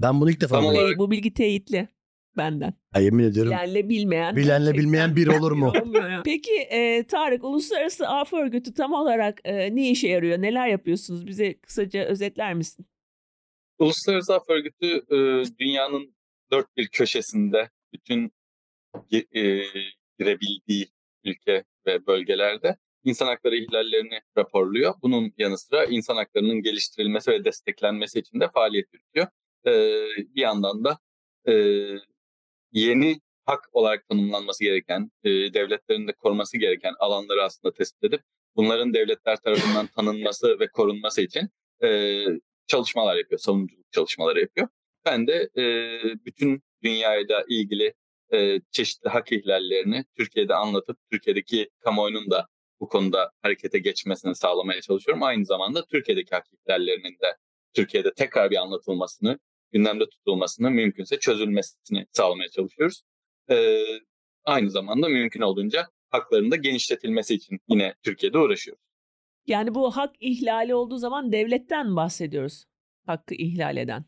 Ben 0.00 0.20
bunu 0.20 0.30
ilk 0.30 0.40
defa 0.40 0.54
Tam 0.56 0.64
duydum. 0.64 0.78
olarak- 0.82 0.98
Bu 0.98 1.10
bilgi 1.10 1.34
teyitli 1.34 1.88
benden. 2.36 2.74
Ay, 2.92 3.04
yemin 3.04 3.24
ediyorum. 3.24 3.52
Bilenle 3.52 3.88
bilmeyen. 3.88 4.36
Bilenle 4.36 4.72
bilmeyen 4.72 5.16
bir 5.16 5.26
olur 5.26 5.52
mu? 5.52 5.72
olmuyor 5.82 6.10
ya. 6.10 6.22
Peki 6.24 6.52
e, 6.52 7.06
Tarık 7.06 7.44
Uluslararası 7.44 8.08
Af 8.08 8.32
Örgütü 8.32 8.74
tam 8.74 8.92
olarak 8.92 9.40
e, 9.44 9.76
ne 9.76 9.90
işe 9.90 10.08
yarıyor? 10.08 10.38
Neler 10.38 10.68
yapıyorsunuz? 10.68 11.26
Bize 11.26 11.54
kısaca 11.58 12.04
özetler 12.04 12.54
misin? 12.54 12.86
Uluslararası 13.78 14.34
Af 14.34 14.50
Örgütü 14.50 14.86
e, 14.86 15.16
dünyanın 15.58 16.14
dört 16.52 16.76
bir 16.76 16.88
köşesinde 16.88 17.70
bütün 17.92 18.32
e, 19.12 19.62
girebildiği 20.18 20.88
ülke 21.24 21.64
ve 21.86 22.06
bölgelerde 22.06 22.76
insan 23.04 23.26
hakları 23.26 23.56
ihlallerini 23.56 24.20
raporluyor. 24.38 24.94
Bunun 25.02 25.32
yanı 25.38 25.58
sıra 25.58 25.84
insan 25.84 26.16
haklarının 26.16 26.62
geliştirilmesi 26.62 27.30
ve 27.30 27.44
desteklenmesi 27.44 28.18
için 28.18 28.40
de 28.40 28.48
faaliyet 28.54 28.86
yürütüyor. 28.92 29.26
E, 29.66 29.72
bir 30.34 30.40
yandan 30.40 30.84
da 30.84 30.98
e, 31.48 31.52
yeni 32.72 33.20
hak 33.44 33.68
olarak 33.72 34.08
tanımlanması 34.08 34.64
gereken, 34.64 35.10
e, 35.24 35.30
devletlerin 35.30 36.08
de 36.08 36.12
koruması 36.12 36.58
gereken 36.58 36.94
alanları 36.98 37.44
aslında 37.44 37.74
tespit 37.74 38.04
edip 38.04 38.20
bunların 38.56 38.94
devletler 38.94 39.36
tarafından 39.36 39.86
tanınması 39.86 40.60
ve 40.60 40.68
korunması 40.68 41.22
için 41.22 41.48
e, 41.82 42.24
çalışmalar 42.66 43.16
yapıyor, 43.16 43.38
savunuculuk 43.38 43.92
çalışmaları 43.92 44.40
yapıyor. 44.40 44.68
Ben 45.04 45.26
de 45.26 45.50
e, 45.56 45.64
bütün 46.26 46.62
dünyayla 46.82 47.44
ilgili 47.48 47.94
e, 48.32 48.60
çeşitli 48.70 49.08
hak 49.08 49.32
ihlallerini 49.32 50.04
Türkiye'de 50.16 50.54
anlatıp 50.54 50.98
Türkiye'deki 51.10 51.70
kamuoyunun 51.80 52.30
da 52.30 52.46
bu 52.80 52.88
konuda 52.88 53.30
harekete 53.42 53.78
geçmesini 53.78 54.34
sağlamaya 54.34 54.80
çalışıyorum. 54.80 55.22
Aynı 55.22 55.46
zamanda 55.46 55.84
Türkiye'deki 55.86 56.34
hak 56.34 56.46
ihlallerinin 56.52 57.12
de 57.12 57.36
Türkiye'de 57.74 58.14
tekrar 58.14 58.50
bir 58.50 58.56
anlatılmasını, 58.56 59.38
gündemde 59.72 60.04
tutulmasını, 60.08 60.70
mümkünse 60.70 61.18
çözülmesini 61.18 62.06
sağlamaya 62.12 62.48
çalışıyoruz. 62.48 63.02
E, 63.50 63.82
aynı 64.44 64.70
zamanda 64.70 65.08
mümkün 65.08 65.40
olduğunca 65.40 65.88
hakların 66.10 66.50
da 66.50 66.56
genişletilmesi 66.56 67.34
için 67.34 67.58
yine 67.68 67.94
Türkiye'de 68.02 68.38
uğraşıyoruz. 68.38 68.82
Yani 69.46 69.74
bu 69.74 69.96
hak 69.96 70.14
ihlali 70.20 70.74
olduğu 70.74 70.98
zaman 70.98 71.32
devletten 71.32 71.96
bahsediyoruz? 71.96 72.64
Hakkı 73.06 73.34
ihlal 73.34 73.76
eden. 73.76 74.04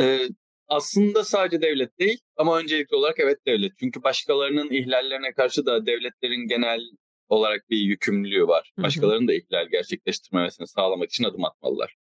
Ee, 0.00 0.28
aslında 0.68 1.24
sadece 1.24 1.62
devlet 1.62 1.98
değil 1.98 2.18
ama 2.36 2.58
öncelikli 2.58 2.94
olarak 2.94 3.20
evet 3.20 3.46
devlet. 3.46 3.72
Çünkü 3.78 4.02
başkalarının 4.02 4.70
ihlallerine 4.70 5.32
karşı 5.32 5.66
da 5.66 5.86
devletlerin 5.86 6.48
genel 6.48 6.80
olarak 7.28 7.70
bir 7.70 7.76
yükümlülüğü 7.76 8.46
var. 8.48 8.72
Başkalarının 8.78 9.28
da 9.28 9.34
ihlal 9.34 9.68
gerçekleştirmemesini 9.68 10.66
sağlamak 10.66 11.10
için 11.10 11.24
adım 11.24 11.44
atmalılar. 11.44 11.96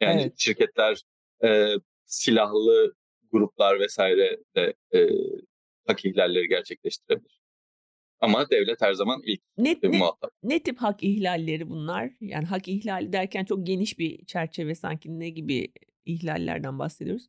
Yani 0.00 0.20
Evet. 0.22 0.34
şirketler, 0.38 1.02
e, 1.44 1.74
silahlı 2.08 2.94
gruplar 3.32 3.80
vesaire 3.80 4.38
de 4.56 4.74
e, 4.94 5.08
hak 5.86 6.04
ihlalleri 6.04 6.48
gerçekleştirebilir. 6.48 7.40
Ama 8.20 8.50
devlet 8.50 8.80
her 8.82 8.92
zaman 8.94 9.22
ilk 9.24 9.40
Ne, 9.58 9.70
e, 9.70 9.78
ne, 9.82 9.98
muhatap. 9.98 10.30
ne 10.42 10.62
tip 10.62 10.78
hak 10.78 11.02
ihlalleri 11.02 11.68
bunlar? 11.70 12.10
Yani 12.20 12.44
hak 12.46 12.68
ihlali 12.68 13.12
derken 13.12 13.44
çok 13.44 13.66
geniş 13.66 13.98
bir 13.98 14.24
çerçeve 14.24 14.74
sanki 14.74 15.20
ne 15.20 15.28
gibi 15.30 15.68
ihlallerden 16.04 16.78
bahsediyoruz? 16.78 17.26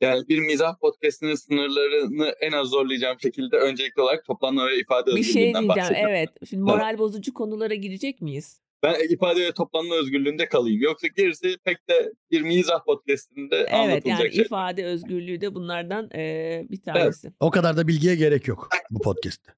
Yani 0.00 0.28
bir 0.28 0.38
mizah 0.38 0.78
podcastinin 0.80 1.34
sınırlarını 1.34 2.26
en 2.40 2.52
az 2.52 2.68
zorlayacağım 2.68 3.20
şekilde 3.20 3.56
öncelikli 3.56 4.00
olarak 4.02 4.24
toplanma 4.24 4.66
ve 4.66 4.78
ifade 4.78 5.06
Bir 5.10 5.22
şey 5.22 5.22
özgürlüğünden 5.30 5.62
diyeceğim 5.62 5.68
bahsediyorum. 5.68 6.10
evet. 6.10 6.30
Şimdi 6.50 6.62
moral 6.62 6.98
bozucu 6.98 7.34
konulara 7.34 7.74
girecek 7.74 8.20
miyiz? 8.20 8.61
Ben 8.82 9.08
ifade 9.08 9.40
ve 9.40 9.52
toplanma 9.52 9.94
özgürlüğünde 9.94 10.48
kalayım. 10.48 10.82
Yoksa 10.82 11.06
gerisi 11.16 11.56
pek 11.64 11.88
de 11.88 12.12
bir 12.30 12.42
mizah 12.42 12.84
podcastinde 12.84 13.56
Evet 13.56 13.72
anlatılacak 13.72 14.20
yani 14.20 14.32
şey. 14.32 14.44
ifade 14.44 14.84
özgürlüğü 14.84 15.40
de 15.40 15.54
bunlardan 15.54 16.10
eee, 16.14 16.66
bir 16.70 16.80
tanesi. 16.82 17.32
O 17.40 17.50
kadar 17.50 17.76
da 17.76 17.88
bilgiye 17.88 18.14
gerek 18.16 18.48
yok 18.48 18.68
bu 18.90 19.00
podcast'te. 19.00 19.52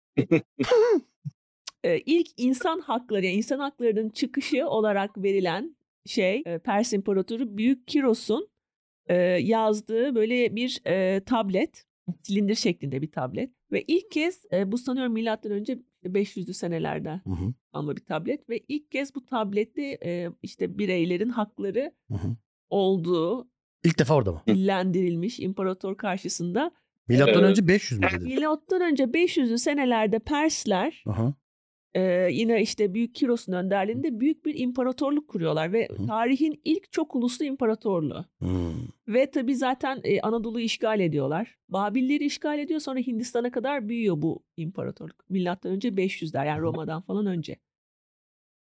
Eee, 1.84 2.02
ilk 2.06 2.26
insan 2.36 2.80
hakları 2.80 3.24
yani 3.24 3.36
insan 3.36 3.58
haklarının 3.58 4.08
çıkışı 4.08 4.66
olarak 4.68 5.22
verilen 5.22 5.76
şey 6.06 6.42
e, 6.46 6.58
Pers 6.58 6.92
İmparatoru 6.92 7.56
Büyük 7.56 7.88
Kiros'un 7.88 8.48
e, 9.06 9.14
yazdığı 9.24 10.14
böyle 10.14 10.56
bir 10.56 10.80
e, 10.86 11.20
tablet, 11.24 11.84
silindir 12.22 12.54
şeklinde 12.54 13.02
bir 13.02 13.10
tablet 13.10 13.50
ve 13.72 13.82
ilk 13.82 14.10
kez 14.10 14.44
e, 14.52 14.72
bu 14.72 14.78
sanıyorum 14.78 15.12
milattan 15.12 15.52
önce 15.52 15.78
500'lü 16.08 16.54
senelerde 16.54 17.20
Hı 17.24 17.30
hı, 17.30 17.54
ama 17.72 17.96
bir 17.96 18.04
tablet 18.04 18.48
ve 18.50 18.58
ilk 18.68 18.90
kez 18.90 19.14
bu 19.14 19.26
tablette 19.26 19.98
e, 20.04 20.30
işte 20.42 20.78
bireylerin 20.78 21.28
hakları 21.28 21.92
hı 22.08 22.14
hı. 22.14 22.36
olduğu 22.70 23.48
İlk 23.84 23.98
defa 23.98 24.14
orada 24.14 24.32
mı? 24.32 24.42
dillendirilmiş 24.46 25.40
imparator 25.40 25.96
karşısında. 25.96 26.70
Milattan 27.08 27.34
Evet. 27.34 27.50
önce 27.50 27.68
500 27.68 28.00
mü 28.00 28.06
dedin? 28.12 28.26
Milattan 28.26 28.80
önce 28.82 29.04
500'lü 29.04 29.58
senelerde 29.58 30.18
Persler 30.18 31.04
Aha. 31.06 31.34
E, 31.94 32.28
yine 32.30 32.62
işte 32.62 32.94
Büyük 32.94 33.14
Kiros'un 33.14 33.52
önderliğinde 33.52 34.20
büyük 34.20 34.44
bir 34.44 34.58
imparatorluk 34.58 35.28
kuruyorlar 35.28 35.72
ve 35.72 35.88
Hı. 35.88 36.06
tarihin 36.06 36.60
ilk 36.64 36.92
çok 36.92 37.14
uluslu 37.16 37.44
imparatorluğu. 37.44 38.24
Hmm. 38.38 38.72
Ve 39.08 39.30
tabii 39.30 39.54
zaten 39.54 40.00
e, 40.04 40.20
Anadolu'yu 40.20 40.64
işgal 40.64 41.00
ediyorlar. 41.00 41.56
Babilleri 41.68 42.24
işgal 42.24 42.58
ediyor 42.58 42.80
sonra 42.80 42.98
Hindistan'a 42.98 43.50
kadar 43.50 43.88
büyüyor 43.88 44.22
bu 44.22 44.42
imparatorluk. 44.56 45.30
Milattan 45.30 45.72
önce 45.72 45.88
500'ler 45.88 46.46
yani 46.46 46.58
Hı. 46.58 46.62
Roma'dan 46.62 47.02
falan 47.02 47.26
önce. 47.26 47.56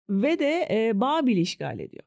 Ve 0.09 0.39
de 0.39 0.67
e, 0.71 0.99
Babil'i 0.99 1.41
işgal 1.41 1.79
ediyor. 1.79 2.03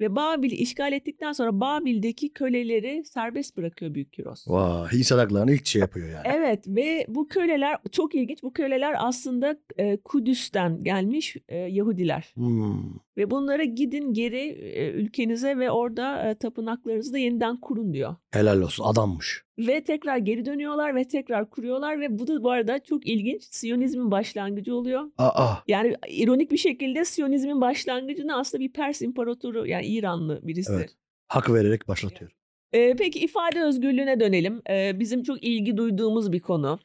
Ve 0.00 0.16
Babil'i 0.16 0.54
işgal 0.54 0.92
ettikten 0.92 1.32
sonra 1.32 1.60
Babil'deki 1.60 2.32
köleleri 2.32 3.04
serbest 3.04 3.56
bırakıyor 3.56 3.94
Büyük 3.94 4.12
Kiros. 4.12 4.48
Vay, 4.48 4.88
insan 4.98 5.18
haklarını 5.18 5.52
ilk 5.52 5.66
şey 5.66 5.80
yapıyor 5.80 6.08
yani. 6.08 6.22
Evet 6.24 6.64
ve 6.68 7.06
bu 7.08 7.28
köleler 7.28 7.78
çok 7.92 8.14
ilginç. 8.14 8.42
Bu 8.42 8.52
köleler 8.52 8.94
aslında 8.98 9.56
e, 9.78 9.96
Kudüs'ten 9.96 10.84
gelmiş 10.84 11.36
e, 11.48 11.56
Yahudiler. 11.56 12.32
Hmm. 12.34 12.94
Ve 13.16 13.30
bunlara 13.30 13.64
gidin 13.64 14.12
geri 14.12 14.48
e, 14.48 14.90
ülkenize 14.90 15.58
ve 15.58 15.70
orada 15.70 16.30
e, 16.30 16.34
tapınaklarınızı 16.34 17.12
da 17.12 17.18
yeniden 17.18 17.60
kurun 17.60 17.92
diyor. 17.92 18.16
Helal 18.30 18.60
olsun 18.60 18.84
adammış. 18.84 19.43
Ve 19.58 19.84
tekrar 19.84 20.16
geri 20.16 20.46
dönüyorlar 20.46 20.94
ve 20.94 21.08
tekrar 21.08 21.50
kuruyorlar 21.50 22.00
ve 22.00 22.18
bu 22.18 22.26
da 22.26 22.42
bu 22.42 22.50
arada 22.50 22.78
çok 22.78 23.06
ilginç. 23.06 23.42
Siyonizmin 23.50 24.10
başlangıcı 24.10 24.74
oluyor. 24.74 25.10
Aa. 25.18 25.54
Yani 25.68 25.96
ironik 26.08 26.50
bir 26.50 26.56
şekilde 26.56 27.04
Siyonizmin 27.04 27.60
başlangıcını 27.60 28.38
aslında 28.38 28.64
bir 28.64 28.72
Pers 28.72 29.02
imparatoru 29.02 29.66
yani 29.66 29.86
İranlı 29.86 30.40
birisi. 30.42 30.72
Evet. 30.72 30.90
Hak 31.28 31.50
vererek 31.50 31.88
başlatıyor. 31.88 32.30
E, 32.72 32.96
peki 32.96 33.18
ifade 33.18 33.62
özgürlüğüne 33.62 34.20
dönelim. 34.20 34.62
E, 34.70 35.00
bizim 35.00 35.22
çok 35.22 35.44
ilgi 35.44 35.76
duyduğumuz 35.76 36.32
bir 36.32 36.40
konu. 36.40 36.78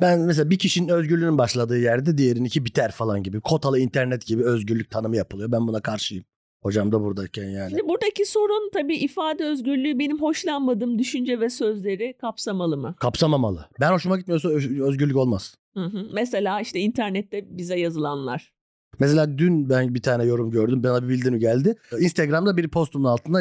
Ben 0.00 0.20
mesela 0.20 0.50
bir 0.50 0.58
kişinin 0.58 0.88
özgürlüğünün 0.88 1.38
başladığı 1.38 1.78
yerde 1.78 2.18
diğerininki 2.18 2.64
biter 2.64 2.90
falan 2.90 3.22
gibi. 3.22 3.40
Kotalı 3.40 3.78
internet 3.78 4.26
gibi 4.26 4.44
özgürlük 4.44 4.90
tanımı 4.90 5.16
yapılıyor. 5.16 5.52
Ben 5.52 5.68
buna 5.68 5.80
karşıyım. 5.80 6.24
Hocam 6.62 6.92
da 6.92 7.00
buradayken 7.00 7.44
yani. 7.44 7.70
Şimdi 7.70 7.88
buradaki 7.88 8.26
sorun 8.26 8.70
tabii 8.72 8.96
ifade 8.96 9.44
özgürlüğü 9.44 9.98
benim 9.98 10.20
hoşlanmadığım 10.20 10.98
düşünce 10.98 11.40
ve 11.40 11.50
sözleri 11.50 12.14
kapsamalı 12.20 12.76
mı? 12.76 12.94
Kapsamamalı. 13.00 13.66
Ben 13.80 13.92
hoşuma 13.92 14.16
gitmiyorsa 14.18 14.48
öz- 14.48 14.80
özgürlük 14.80 15.16
olmaz. 15.16 15.54
Hı 15.74 15.84
hı. 15.84 16.06
Mesela 16.12 16.60
işte 16.60 16.80
internette 16.80 17.58
bize 17.58 17.78
yazılanlar. 17.78 18.52
Mesela 18.98 19.38
dün 19.38 19.68
ben 19.70 19.94
bir 19.94 20.02
tane 20.02 20.24
yorum 20.24 20.50
gördüm. 20.50 20.82
Bana 20.82 21.02
bir 21.02 21.08
bildirim 21.08 21.38
geldi. 21.38 21.74
Instagram'da 22.00 22.56
bir 22.56 22.68
postumun 22.68 23.08
altında, 23.08 23.38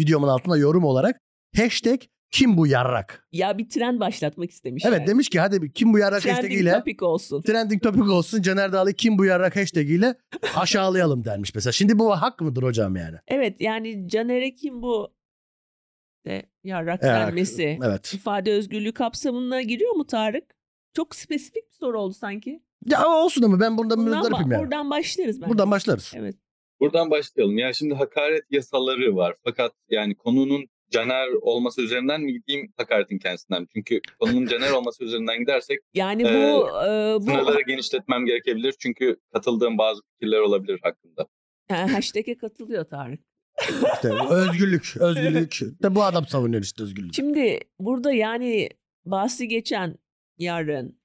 videomun 0.00 0.28
altında 0.28 0.56
yorum 0.56 0.84
olarak 0.84 1.20
hashtag 1.56 2.00
kim 2.34 2.56
bu 2.56 2.66
yarrak? 2.66 3.28
Ya 3.32 3.58
bir 3.58 3.68
trend 3.68 4.00
başlatmak 4.00 4.50
istemişler. 4.50 4.92
Evet 4.92 5.08
demiş 5.08 5.28
ki 5.28 5.40
hadi 5.40 5.62
bir 5.62 5.70
kim 5.72 5.92
bu 5.92 5.98
yarrak 5.98 6.22
Trending 6.22 6.36
hashtagiyle 6.42 6.72
topic 6.72 7.04
olsun. 7.04 7.42
trending 7.42 7.82
topic 7.82 8.02
olsun. 8.02 8.42
Caner 8.42 8.72
Dağlı 8.72 8.92
kim 8.92 9.18
bu 9.18 9.24
yarrak 9.24 9.56
hashtagiyle 9.56 10.14
aşağılayalım 10.56 11.24
dermiş 11.24 11.54
mesela. 11.54 11.72
Şimdi 11.72 11.98
bu 11.98 12.10
hak 12.10 12.40
mıdır 12.40 12.62
hocam 12.62 12.96
yani? 12.96 13.16
Evet 13.28 13.60
yani 13.60 14.08
Caner'e 14.08 14.54
kim 14.54 14.82
bu 14.82 15.14
de 16.26 16.42
yarrak 16.64 17.02
denmesi 17.02 17.78
Evet. 17.84 18.14
ifade 18.14 18.52
özgürlüğü 18.52 18.92
kapsamına 18.92 19.62
giriyor 19.62 19.92
mu 19.94 20.06
Tarık? 20.06 20.44
Çok 20.96 21.14
spesifik 21.16 21.68
bir 21.70 21.74
soru 21.76 22.00
oldu 22.00 22.14
sanki. 22.14 22.62
Ya 22.86 23.08
olsun 23.08 23.42
ama 23.42 23.60
ben 23.60 23.78
burada 23.78 23.96
Bundan 23.96 24.18
muzdaripim 24.18 24.46
ba- 24.46 24.52
yani. 24.52 24.62
Buradan 24.62 24.90
başlarız 24.90 25.40
bence. 25.40 25.50
Buradan 25.50 25.70
başlarız. 25.70 26.12
Evet. 26.16 26.36
Buradan 26.80 27.10
başlayalım. 27.10 27.58
Ya 27.58 27.72
şimdi 27.72 27.94
hakaret 27.94 28.42
yasaları 28.50 29.16
var. 29.16 29.34
Fakat 29.44 29.72
yani 29.90 30.14
konunun 30.14 30.66
Caner 30.94 31.28
olması 31.40 31.82
üzerinden 31.82 32.20
mi 32.20 32.32
gideyim 32.32 32.72
hakaretin 32.76 33.18
kendisinden 33.18 33.62
mi? 33.62 33.68
Çünkü 33.72 34.00
konunun 34.20 34.46
Caner 34.46 34.70
olması 34.70 35.04
üzerinden 35.04 35.38
gidersek 35.38 35.78
Yani 35.94 36.22
Ee, 36.22 36.26
bu 36.26 36.68
e, 36.68 37.16
bu 37.16 37.24
sınırları 37.24 37.62
genişletmem 37.66 38.26
gerekebilir. 38.26 38.74
Çünkü 38.78 39.16
katıldığım 39.32 39.78
bazı 39.78 40.02
fikirler 40.12 40.38
olabilir 40.38 40.80
hakkında. 40.82 41.26
Ha, 41.68 41.92
hashtag'e 41.92 42.36
katılıyor 42.36 42.84
Tarık. 42.84 43.20
İşte 43.94 44.12
özgürlük, 44.30 44.96
özgürlük. 45.00 45.60
De 45.82 45.94
bu 45.94 46.02
adam 46.04 46.26
savunuyor 46.26 46.62
işte 46.62 46.82
özgürlük. 46.82 47.14
Şimdi 47.14 47.60
burada 47.78 48.12
yani 48.12 48.68
bahsi 49.04 49.48
geçen 49.48 49.98
yarın 50.38 50.98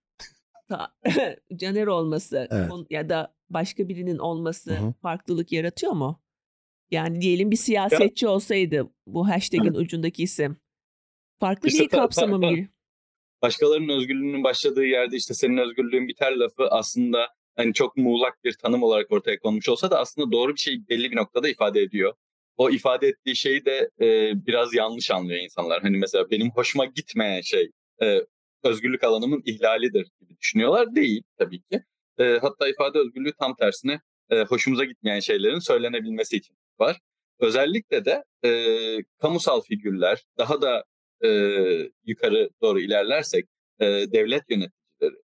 Caner 1.55 1.87
olması 1.87 2.47
Evet. 2.51 2.71
ya 2.89 3.09
da 3.09 3.33
başka 3.49 3.87
birinin 3.87 4.17
olması 4.17 4.71
Hı 4.75 4.85
hı. 4.85 4.93
farklılık 5.01 5.51
yaratıyor 5.51 5.93
mu? 5.93 6.21
Yani 6.91 7.21
diyelim 7.21 7.51
bir 7.51 7.55
siyasetçi 7.55 8.27
olsaydı 8.27 8.89
bu 9.07 9.29
hashtag'in 9.29 9.73
ucundaki 9.73 10.23
isim. 10.23 10.57
Farklı 11.39 11.67
İşte 11.69 11.83
bir 11.83 11.89
kapsama 11.89 12.37
mı? 12.37 12.67
Başkalarının 13.41 13.97
özgürlüğünün 13.97 14.43
başladığı 14.43 14.85
yerde 14.85 15.15
işte 15.15 15.33
senin 15.33 15.57
özgürlüğün 15.57 16.07
biter 16.07 16.31
lafı 16.31 16.67
aslında 16.69 17.27
hani 17.55 17.73
çok 17.73 17.97
muğlak 17.97 18.43
bir 18.43 18.53
tanım 18.53 18.83
olarak 18.83 19.11
ortaya 19.11 19.39
konmuş 19.39 19.69
olsa 19.69 19.91
da 19.91 19.99
aslında 19.99 20.31
doğru 20.31 20.53
bir 20.53 20.59
şey 20.59 20.77
belli 20.89 21.11
bir 21.11 21.15
noktada 21.15 21.49
ifade 21.49 21.81
ediyor. 21.81 22.13
O 22.57 22.69
ifade 22.69 23.07
ettiği 23.07 23.35
şeyi 23.35 23.65
de 23.65 23.89
e, 24.01 24.31
biraz 24.45 24.73
yanlış 24.73 25.11
anlıyor 25.11 25.39
insanlar. 25.43 25.81
Hani 25.81 25.97
mesela 25.97 26.29
benim 26.31 26.51
hoşuma 26.51 26.85
gitmeyen 26.85 27.41
şey 27.41 27.71
e, 28.01 28.19
özgürlük 28.63 29.03
alanımın 29.03 29.41
ihlalidir 29.45 30.07
gibi 30.19 30.37
düşünüyorlar. 30.37 30.95
Değil 30.95 31.23
tabii 31.37 31.61
ki. 31.61 31.83
E, 32.19 32.23
hatta 32.41 32.69
ifade 32.69 32.99
özgürlüğü 32.99 33.33
tam 33.39 33.55
tersine 33.55 34.01
e, 34.29 34.43
hoşumuza 34.43 34.85
gitmeyen 34.85 35.19
şeylerin 35.19 35.59
söylenebilmesi 35.59 36.37
için 36.37 36.55
var. 36.79 36.99
Özellikle 37.39 38.05
de 38.05 38.23
e, 38.45 38.51
kamusal 39.21 39.61
figürler 39.61 40.25
daha 40.37 40.61
da 40.61 40.83
e, 41.23 41.29
yukarı 42.05 42.49
doğru 42.61 42.79
ilerlersek 42.79 43.45
e, 43.79 43.85
devlet 43.85 44.43
yöneticileri 44.49 45.15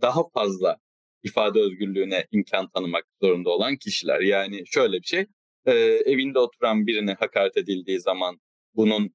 daha 0.00 0.28
fazla 0.34 0.76
ifade 1.22 1.60
özgürlüğüne 1.60 2.26
imkan 2.32 2.68
tanımak 2.68 3.04
zorunda 3.22 3.50
olan 3.50 3.76
kişiler. 3.76 4.20
Yani 4.20 4.62
şöyle 4.66 4.96
bir 4.96 5.06
şey, 5.06 5.26
e, 5.66 5.72
evinde 6.06 6.38
oturan 6.38 6.86
birine 6.86 7.14
hakaret 7.14 7.56
edildiği 7.56 8.00
zaman 8.00 8.40
bunun 8.74 9.14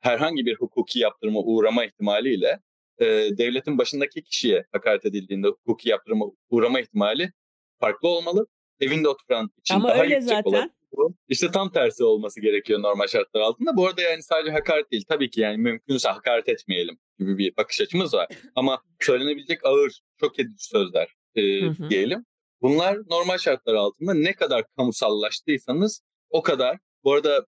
herhangi 0.00 0.46
bir 0.46 0.56
hukuki 0.56 0.98
yaptırıma 0.98 1.40
uğrama 1.40 1.84
ihtimaliyle 1.84 2.60
e, 2.98 3.06
devletin 3.38 3.78
başındaki 3.78 4.22
kişiye 4.22 4.64
hakaret 4.72 5.06
edildiğinde 5.06 5.48
hukuki 5.48 5.88
yaptırıma 5.88 6.26
uğrama 6.50 6.80
ihtimali 6.80 7.32
farklı 7.80 8.08
olmalı. 8.08 8.46
Evinde 8.80 9.08
oturan 9.08 9.50
için 9.58 9.74
Ama 9.74 9.88
daha 9.88 10.02
öyle 10.02 10.14
yüksek 10.14 10.28
zaten. 10.28 10.50
olabilir. 10.50 10.70
Bu 10.92 11.14
İşte 11.28 11.50
tam 11.50 11.72
tersi 11.72 12.04
olması 12.04 12.40
gerekiyor 12.40 12.82
normal 12.82 13.06
şartlar 13.06 13.40
altında. 13.40 13.76
Bu 13.76 13.86
arada 13.86 14.02
yani 14.02 14.22
sadece 14.22 14.52
hakaret 14.52 14.92
değil. 14.92 15.04
Tabii 15.08 15.30
ki 15.30 15.40
yani 15.40 15.56
mümkünse 15.56 16.08
hakaret 16.08 16.48
etmeyelim 16.48 16.98
gibi 17.18 17.38
bir 17.38 17.56
bakış 17.56 17.80
açımız 17.80 18.14
var. 18.14 18.28
Ama 18.54 18.82
söylenebilecek 19.00 19.66
ağır, 19.66 20.00
çok 20.20 20.40
edici 20.40 20.64
sözler 20.64 21.08
e, 21.34 21.60
Hı 21.60 21.70
hı. 21.70 21.90
diyelim. 21.90 22.24
Bunlar 22.62 22.98
normal 23.10 23.38
şartlar 23.38 23.74
altında 23.74 24.14
ne 24.14 24.32
kadar 24.32 24.64
kamusallaştıysanız 24.76 26.02
o 26.30 26.42
kadar 26.42 26.78
bu 27.04 27.12
arada 27.12 27.46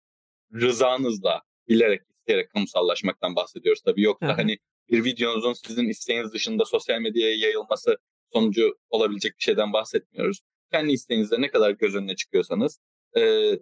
rızanızla 0.55 1.43
bilerek 1.69 2.03
isteyerek 2.11 2.51
kamusallaşmaktan 2.51 3.37
bahsediyoruz 3.37 3.83
tabii. 3.83 4.03
Yoksa 4.03 4.39
hani 4.39 4.59
bir 4.91 5.05
videonuzun 5.05 5.53
sizin 5.53 5.89
isteğiniz 5.89 6.33
dışında 6.33 6.65
sosyal 6.65 7.01
medyaya 7.01 7.37
yayılması 7.37 7.97
sonucu 8.33 8.79
olabilecek 8.91 9.33
bir 9.39 9.43
şeyden 9.43 9.73
bahsetmiyoruz. 9.73 10.41
Kendi 10.73 10.93
isteğinizle 10.93 11.41
ne 11.41 11.51
kadar 11.51 11.71
göz 11.71 11.95
önüne 11.95 12.17
çıkıyorsanız 12.17 12.81
e, 13.17 13.53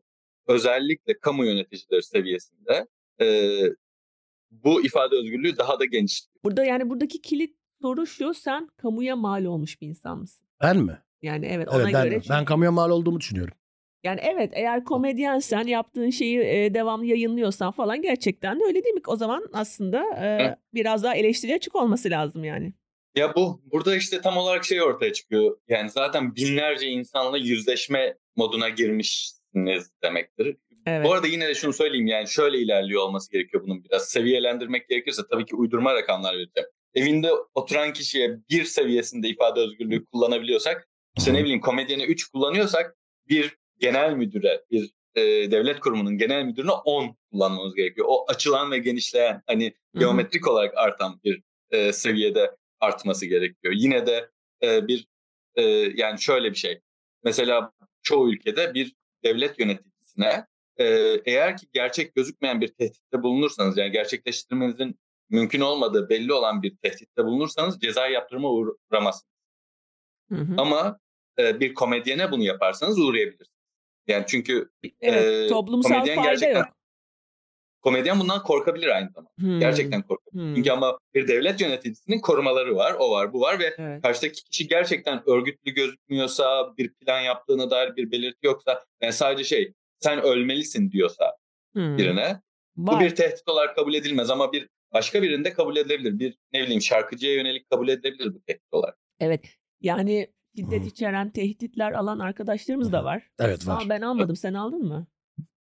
özellikle 0.48 1.18
kamu 1.18 1.44
yöneticileri 1.44 2.02
seviyesinde 2.02 2.86
e, 3.20 3.26
bu 4.50 4.86
ifade 4.86 5.16
özgürlüğü 5.16 5.56
daha 5.56 5.80
da 5.80 5.84
geniş. 5.84 6.22
Burada 6.44 6.64
yani 6.64 6.90
buradaki 6.90 7.20
kilit 7.22 7.56
soru 7.82 8.06
şu 8.06 8.34
sen 8.34 8.68
kamuya 8.76 9.16
mal 9.16 9.44
olmuş 9.44 9.80
bir 9.80 9.86
insan 9.86 10.18
mısın? 10.18 10.46
Ben 10.62 10.76
mi? 10.76 10.98
Yani 11.22 11.46
evet 11.46 11.68
ona 11.68 11.82
Evet 11.82 11.94
ben, 11.94 12.04
göre. 12.04 12.14
ben 12.14 12.20
çünkü- 12.20 12.44
kamuya 12.44 12.72
mal 12.72 12.90
olduğumu 12.90 13.20
düşünüyorum. 13.20 13.54
Yani 14.04 14.20
evet 14.22 14.50
eğer 14.54 14.84
komedyensen 14.84 15.66
yaptığın 15.66 16.10
şeyi 16.10 16.38
e, 16.38 16.74
devamlı 16.74 17.06
yayınlıyorsan 17.06 17.70
falan 17.70 18.02
gerçekten 18.02 18.60
de 18.60 18.64
öyle 18.64 18.84
değil 18.84 18.94
mi? 18.94 19.00
O 19.06 19.16
zaman 19.16 19.48
aslında 19.52 20.04
e, 20.16 20.48
Hı. 20.48 20.56
biraz 20.74 21.02
daha 21.02 21.14
eleştiriye 21.14 21.56
açık 21.56 21.76
olması 21.76 22.10
lazım 22.10 22.44
yani. 22.44 22.72
Ya 23.16 23.34
bu 23.34 23.62
burada 23.72 23.96
işte 23.96 24.20
tam 24.20 24.36
olarak 24.36 24.64
şey 24.64 24.82
ortaya 24.82 25.12
çıkıyor. 25.12 25.56
Yani 25.68 25.90
zaten 25.90 26.34
binlerce 26.34 26.86
insanla 26.86 27.38
yüzleşme 27.38 28.16
moduna 28.36 28.68
girmişsiniz 29.52 29.90
demektir. 30.02 30.56
Evet. 30.86 31.06
Bu 31.06 31.12
arada 31.12 31.26
yine 31.26 31.48
de 31.48 31.54
şunu 31.54 31.72
söyleyeyim 31.72 32.06
yani 32.06 32.28
şöyle 32.28 32.58
ilerliyor 32.58 33.02
olması 33.02 33.32
gerekiyor 33.32 33.62
bunun 33.66 33.84
biraz. 33.84 34.08
Seviyelendirmek 34.08 34.88
gerekirse 34.88 35.22
tabii 35.30 35.44
ki 35.44 35.56
uydurma 35.56 35.94
rakamlar 35.94 36.34
vereceğim. 36.34 36.68
Evinde 36.94 37.30
oturan 37.54 37.92
kişiye 37.92 38.38
bir 38.50 38.64
seviyesinde 38.64 39.28
ifade 39.28 39.60
özgürlüğü 39.60 40.04
kullanabiliyorsak 40.04 40.88
işte 41.18 41.34
ne 41.34 41.42
bileyim 41.42 41.60
komedyene 41.60 42.04
3 42.04 42.28
kullanıyorsak 42.28 42.96
bir 43.28 43.56
genel 43.78 44.12
müdüre, 44.12 44.64
bir 44.70 44.90
e, 45.14 45.22
devlet 45.50 45.80
kurumunun 45.80 46.18
genel 46.18 46.44
müdürüne 46.44 46.70
10 46.70 47.16
kullanmamız 47.32 47.74
gerekiyor. 47.74 48.06
O 48.10 48.24
açılan 48.28 48.70
ve 48.70 48.78
genişleyen 48.78 49.42
hani 49.46 49.74
geometrik 49.98 50.48
olarak 50.48 50.78
artan 50.78 51.20
bir 51.24 51.42
e, 51.70 51.92
seviyede 51.92 52.50
artması 52.80 53.26
gerekiyor. 53.26 53.74
Yine 53.76 54.06
de 54.06 54.30
e, 54.62 54.86
bir 54.88 55.06
e, 55.54 55.62
yani 55.94 56.20
şöyle 56.20 56.50
bir 56.50 56.56
şey. 56.56 56.80
Mesela 57.24 57.72
çoğu 58.02 58.32
ülkede 58.32 58.74
bir 58.74 58.94
devlet 59.24 59.58
yöneticisine 59.58 60.46
e, 60.76 60.84
eğer 61.24 61.56
ki 61.56 61.66
gerçek 61.72 62.14
gözükmeyen 62.14 62.60
bir 62.60 62.68
tehditte 62.68 63.22
bulunursanız 63.22 63.76
yani 63.76 63.90
gerçekleştirmenizin 63.90 64.98
mümkün 65.30 65.60
olmadığı 65.60 66.08
belli 66.08 66.32
olan 66.32 66.62
bir 66.62 66.76
tehditte 66.76 67.24
bulunursanız 67.24 67.80
ceza 67.80 68.06
yaptırıma 68.06 68.50
uğramazsınız. 68.50 69.32
Hı 70.32 70.38
hı. 70.38 70.54
Ama 70.58 70.98
e, 71.38 71.60
bir 71.60 71.74
komedyene 71.74 72.30
bunu 72.30 72.42
yaparsanız 72.42 72.98
uğrayabilirsiniz. 72.98 73.62
Yani 74.06 74.24
çünkü 74.28 74.70
evet 75.00 75.24
e, 75.24 75.48
toplumsal 75.48 75.90
fayda 75.90 76.14
gerçekten- 76.14 76.58
yok. 76.58 76.68
Komedyen 77.82 78.20
bundan 78.20 78.42
korkabilir 78.42 78.88
aynı 78.88 79.10
zamanda. 79.10 79.30
Hmm, 79.38 79.60
Gerçekten 79.60 80.02
korkabilir. 80.02 80.42
hmm. 80.44 80.54
Çünkü 80.54 80.70
ama 80.70 80.98
bir 81.14 81.28
devlet 81.28 81.60
yöneticisinin 81.60 82.20
korumaları 82.20 82.76
var, 82.76 82.96
o 82.98 83.10
var, 83.10 83.32
bu 83.32 83.40
var 83.40 83.58
ve 83.58 83.74
Evet. 83.78 84.02
karşıdaki 84.02 84.44
kişi 84.44 84.68
gerçekten 84.68 85.22
örgütlü 85.28 85.70
gözükmüyorsa, 85.74 86.74
bir 86.78 86.92
plan 86.94 87.20
yaptığına 87.20 87.70
dair 87.70 87.96
bir 87.96 88.10
belirti 88.10 88.38
yoksa, 88.46 88.84
yani 89.02 89.12
sadece 89.12 89.44
şey, 89.44 89.72
sen 90.00 90.22
ölmelisin 90.22 90.90
diyorsa 90.90 91.36
Hmm. 91.72 91.98
birine, 91.98 92.40
bu 92.76 92.92
Var. 92.92 93.00
bir 93.00 93.14
tehdit 93.14 93.48
olarak 93.48 93.76
kabul 93.76 93.94
edilmez 93.94 94.30
ama 94.30 94.52
bir 94.52 94.68
başka 94.92 95.22
birinde 95.22 95.52
kabul 95.52 95.76
edilebilir. 95.76 96.18
Bir 96.18 96.36
ne 96.52 96.62
bileyim 96.62 96.82
şarkıcıya 96.82 97.34
yönelik 97.34 97.70
kabul 97.70 97.88
edilebilir 97.88 98.34
bu 98.34 98.40
tehdit 98.46 98.72
olarak. 98.72 98.98
Evet. 99.20 99.56
Yani 99.80 100.28
şiddet 100.56 100.86
içeren 100.86 101.30
tehditler 101.30 101.92
alan 101.92 102.18
arkadaşlarımız 102.18 102.92
da 102.92 103.04
var. 103.04 103.22
Evet 103.40 103.66
var. 103.68 103.76
Ama 103.80 103.88
ben 103.88 104.00
almadım. 104.00 104.36
Sen 104.36 104.54
aldın 104.54 104.82
mı? 104.84 105.06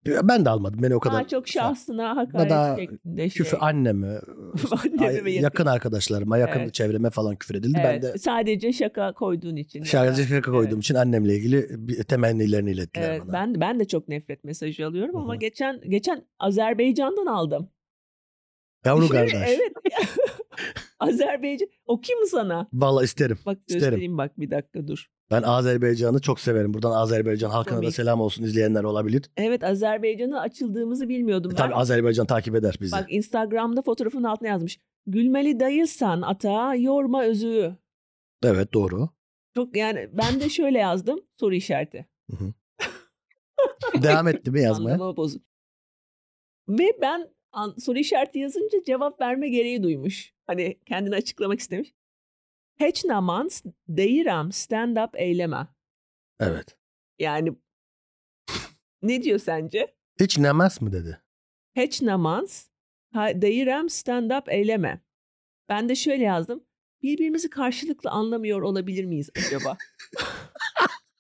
Ben 0.06 0.46
de 0.46 0.50
almadım. 0.50 0.84
Beni 0.84 0.96
o 0.96 1.00
kadar. 1.00 1.16
Daha 1.16 1.28
çok 1.28 1.48
şahsına 1.48 2.16
hakaret 2.16 2.50
daha 2.50 2.76
şeklinde 2.76 3.30
şey. 3.30 3.44
Küfür 3.44 3.58
anneme, 3.62 4.08
Anneme 4.84 5.26
ve 5.26 5.32
yakın 5.32 5.66
arkadaşlarıma, 5.66 6.38
yakın 6.38 6.60
Evet. 6.60 6.74
çevreme 6.74 7.10
falan 7.10 7.36
küfür 7.36 7.56
edildi. 7.56 7.80
Ben 7.84 7.92
Evet, 7.92 8.04
de 8.04 8.18
sadece 8.18 8.74
şaka 8.74 9.14
koyduğun 9.14 9.56
için. 9.56 9.84
şarkıcı 9.84 10.24
şaka 10.24 10.52
koyduğum 10.52 10.72
Evet. 10.74 10.84
için 10.84 10.96
annemle 10.96 11.36
ilgili 11.36 11.68
bir 11.70 12.04
temennilerini 12.04 12.72
ilettiler 12.72 13.10
Evet, 13.10 13.22
bana. 13.22 13.34
ben 13.34 13.62
ben 13.62 13.80
de 13.80 13.86
çok 13.88 14.08
nefret 14.08 14.44
mesajı 14.44 14.88
alıyorum 14.88 15.16
ama 15.16 15.34
Hı 15.34 15.36
hı. 15.36 15.40
geçen 15.40 15.82
geçen 15.90 16.26
Azerbaycan'dan 16.40 17.26
aldım. 17.26 17.70
Yavru 18.86 19.02
Düşünün, 19.04 19.18
kardeş. 19.20 19.34
Evet. 19.48 19.60
Azerbaycan. 21.00 21.68
Okuyayım 21.86 22.22
mı 22.24 22.28
sana? 22.30 22.68
Vallahi 22.74 23.06
isterim. 23.06 23.38
Bak 23.46 23.58
İsterim. 23.68 23.80
göstereyim 23.82 24.18
bak 24.18 24.40
bir 24.40 24.52
dakika 24.52 24.88
dur. 24.88 25.08
Ben 25.32 25.42
Azerbaycan'ı 25.44 26.22
çok 26.22 26.40
severim. 26.40 26.74
Buradan 26.74 26.92
Azerbaycan 26.92 27.50
halkına 27.50 27.78
da 27.78 27.82
Komik. 27.82 27.96
selam 27.96 28.22
olsun 28.22 28.44
izleyenler 28.44 28.84
olabilir. 28.84 29.24
Evet 29.38 29.64
Azerbaycan'a 29.64 30.40
açıldığımızı 30.40 31.10
bilmiyordum 31.10 31.52
ben. 31.52 31.56
Tabii 31.58 31.76
Azerbaycan 31.76 32.26
takip 32.28 32.56
eder 32.56 32.78
bizi. 32.82 32.92
Bak 32.92 33.06
Instagram'da 33.10 33.82
fotoğrafın 33.82 34.24
altına 34.24 34.48
yazmış. 34.50 34.80
Gülmeli 35.08 35.60
dayılsan 35.60 36.22
ata 36.22 36.76
yorma 36.76 37.24
özü. 37.24 37.76
Evet 38.44 38.74
doğru. 38.74 39.10
Çok 39.56 39.76
yani 39.78 40.10
ben 40.14 40.40
de 40.40 40.50
şöyle 40.50 40.78
yazdım 40.80 41.20
soru 41.40 41.56
işareti. 41.56 42.08
Devam 44.04 44.28
etti 44.28 44.52
mi 44.52 44.62
yazmaya? 44.62 44.94
Anlama 44.94 45.18
bozuk. 45.18 45.44
Ve 46.70 46.98
ben 47.02 47.30
an- 47.52 47.76
soru 47.78 47.98
işareti 48.00 48.40
yazınca 48.40 48.84
cevap 48.86 49.22
verme 49.22 49.50
gereği 49.50 49.84
duymuş. 49.84 50.34
Hani 50.48 50.80
kendini 50.86 51.16
açıklamak 51.16 51.60
istemiş. 51.60 51.94
Hiç 52.82 53.06
namans 53.06 53.64
deyiram 53.88 54.52
stand 54.52 54.98
up 54.98 55.16
eyleme. 55.16 55.68
Evet. 56.40 56.78
Yani 57.20 57.54
ne 59.02 59.24
diyor 59.24 59.40
sence? 59.40 59.96
Hiç 60.20 60.38
nemez 60.38 60.82
mi 60.82 60.92
dedi? 60.92 61.22
Hiç 61.76 62.02
namans 62.02 62.68
ha- 63.14 63.42
deyiram 63.42 63.90
stand 63.90 64.32
up 64.32 64.50
eyleme. 64.50 65.02
Ben 65.70 65.90
de 65.90 65.96
şöyle 65.96 66.24
yazdım. 66.24 66.64
Birbirimizi 67.04 67.50
karşılıklı 67.50 68.10
anlamıyor 68.10 68.62
olabilir 68.62 69.06
miyiz 69.06 69.30
acaba? 69.38 69.78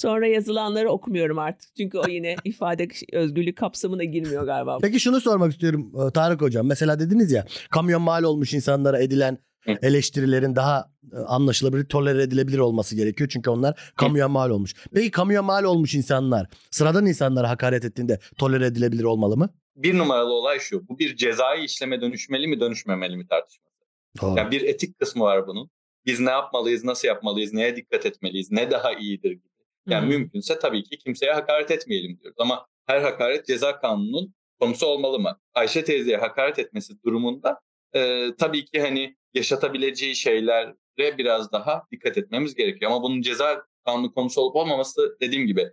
Sonra 0.00 0.26
yazılanları 0.26 0.90
okumuyorum 0.90 1.38
artık. 1.38 1.76
Çünkü 1.76 1.98
o 1.98 2.08
yine 2.08 2.36
ifade 2.44 2.88
özgürlüğü 3.12 3.54
kapsamına 3.54 4.04
girmiyor 4.04 4.46
galiba. 4.46 4.78
Peki 4.82 5.00
şunu 5.00 5.20
sormak 5.20 5.52
istiyorum 5.52 5.92
e, 6.08 6.12
Tarık 6.12 6.40
Hocam. 6.40 6.66
Mesela 6.66 7.00
dediniz 7.00 7.32
ya 7.32 7.46
kamyon 7.70 8.02
mal 8.02 8.22
olmuş 8.22 8.54
insanlara 8.54 8.98
edilen 8.98 9.38
eleştirilerin 9.82 10.56
daha 10.56 10.90
e, 11.12 11.16
anlaşılabilir, 11.16 11.84
tolere 11.84 12.22
edilebilir 12.22 12.58
olması 12.58 12.96
gerekiyor. 12.96 13.30
Çünkü 13.32 13.50
onlar 13.50 13.92
kamuya 13.96 14.28
mal 14.28 14.50
olmuş. 14.50 14.74
Peki 14.94 15.10
kamuya 15.10 15.42
mal 15.42 15.64
olmuş 15.64 15.94
insanlar 15.94 16.46
sıradan 16.70 17.06
insanlara 17.06 17.50
hakaret 17.50 17.84
ettiğinde 17.84 18.18
tolere 18.38 18.66
edilebilir 18.66 19.04
olmalı 19.04 19.36
mı? 19.36 19.50
Bir 19.76 19.98
numaralı 19.98 20.32
olay 20.32 20.58
şu, 20.58 20.88
bu 20.88 20.98
bir 20.98 21.16
cezai 21.16 21.64
işleme 21.64 22.00
dönüşmeli 22.00 22.46
mi 22.46 22.60
dönüşmemeli 22.60 23.16
mi 23.16 23.26
tartışması. 23.26 23.76
Doğru. 24.22 24.38
Yani 24.38 24.50
bir 24.50 24.62
etik 24.62 24.98
kısmı 24.98 25.24
var 25.24 25.46
bunun. 25.46 25.70
Biz 26.06 26.20
ne 26.20 26.30
yapmalıyız, 26.30 26.84
nasıl 26.84 27.08
yapmalıyız, 27.08 27.52
neye 27.52 27.76
dikkat 27.76 28.06
etmeliyiz, 28.06 28.50
ne 28.50 28.70
daha 28.70 28.92
iyidir 28.92 29.30
gibi. 29.30 29.49
Yani 29.90 30.02
Hmm. 30.02 30.08
mümkünse 30.08 30.58
tabii 30.58 30.82
ki 30.82 30.98
kimseye 30.98 31.32
hakaret 31.32 31.70
etmeyelim 31.70 32.18
diyoruz. 32.20 32.36
Ama 32.40 32.66
her 32.86 33.00
hakaret 33.00 33.46
ceza 33.46 33.80
kanununun 33.80 34.34
konusu 34.60 34.86
olmalı 34.86 35.18
mı? 35.18 35.38
Ayşe 35.54 35.84
teyzeye 35.84 36.16
hakaret 36.16 36.58
etmesi 36.58 37.02
durumunda 37.04 37.60
e, 37.94 38.26
tabii 38.38 38.64
ki 38.64 38.80
hani 38.80 39.16
yaşatabileceği 39.34 40.16
şeylere 40.16 40.74
biraz 40.98 41.52
daha 41.52 41.82
dikkat 41.92 42.18
etmemiz 42.18 42.54
gerekiyor. 42.54 42.90
Ama 42.90 43.02
bunun 43.02 43.22
ceza 43.22 43.64
kanunu 43.84 44.14
konusu 44.14 44.40
olup 44.40 44.56
olmaması 44.56 45.16
dediğim 45.20 45.46
gibi 45.46 45.72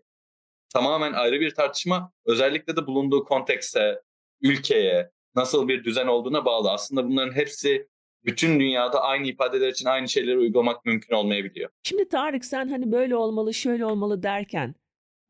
tamamen 0.74 1.14
ayrı 1.14 1.40
bir 1.40 1.56
tartışma. 1.56 2.12
Özellikle 2.26 2.76
de 2.76 2.88
bulunduğu 2.88 3.24
kontekste, 3.24 4.02
ülkeye, 4.42 5.12
nasıl 5.36 5.68
bir 5.68 5.84
düzen 5.84 6.08
olduğuna 6.08 6.46
bağlı. 6.46 6.72
Aslında 6.72 7.06
bunların 7.08 7.36
hepsi 7.36 7.88
bütün 8.26 8.60
dünyada 8.60 9.02
aynı 9.02 9.28
ifadeler 9.28 9.70
için 9.70 9.86
aynı 9.86 10.10
şeyleri 10.10 10.38
uygulamak 10.38 10.86
mümkün 10.86 11.16
olmayabiliyor. 11.16 11.70
Şimdi 11.84 12.10
Tarık 12.10 12.46
sen 12.46 12.68
hani 12.68 12.92
böyle 12.92 13.16
olmalı 13.16 13.54
şöyle 13.54 13.86
olmalı 13.86 14.24
derken 14.24 14.76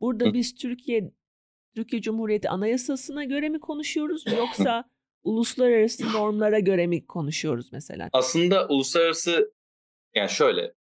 burada 0.01 0.25
Hı. 0.25 0.33
biz 0.33 0.55
Türkiye 0.55 1.11
Türkiye 1.75 2.01
Cumhuriyeti 2.01 2.49
Anayasası'na 2.49 3.23
göre 3.23 3.49
mi 3.49 3.59
konuşuyoruz 3.59 4.23
yoksa 4.37 4.83
uluslararası 5.23 6.13
normlara 6.13 6.59
göre 6.59 6.87
mi 6.87 7.07
konuşuyoruz 7.07 7.69
mesela? 7.71 8.09
Aslında 8.13 8.67
uluslararası 8.67 9.53
yani 10.15 10.29
şöyle 10.29 10.73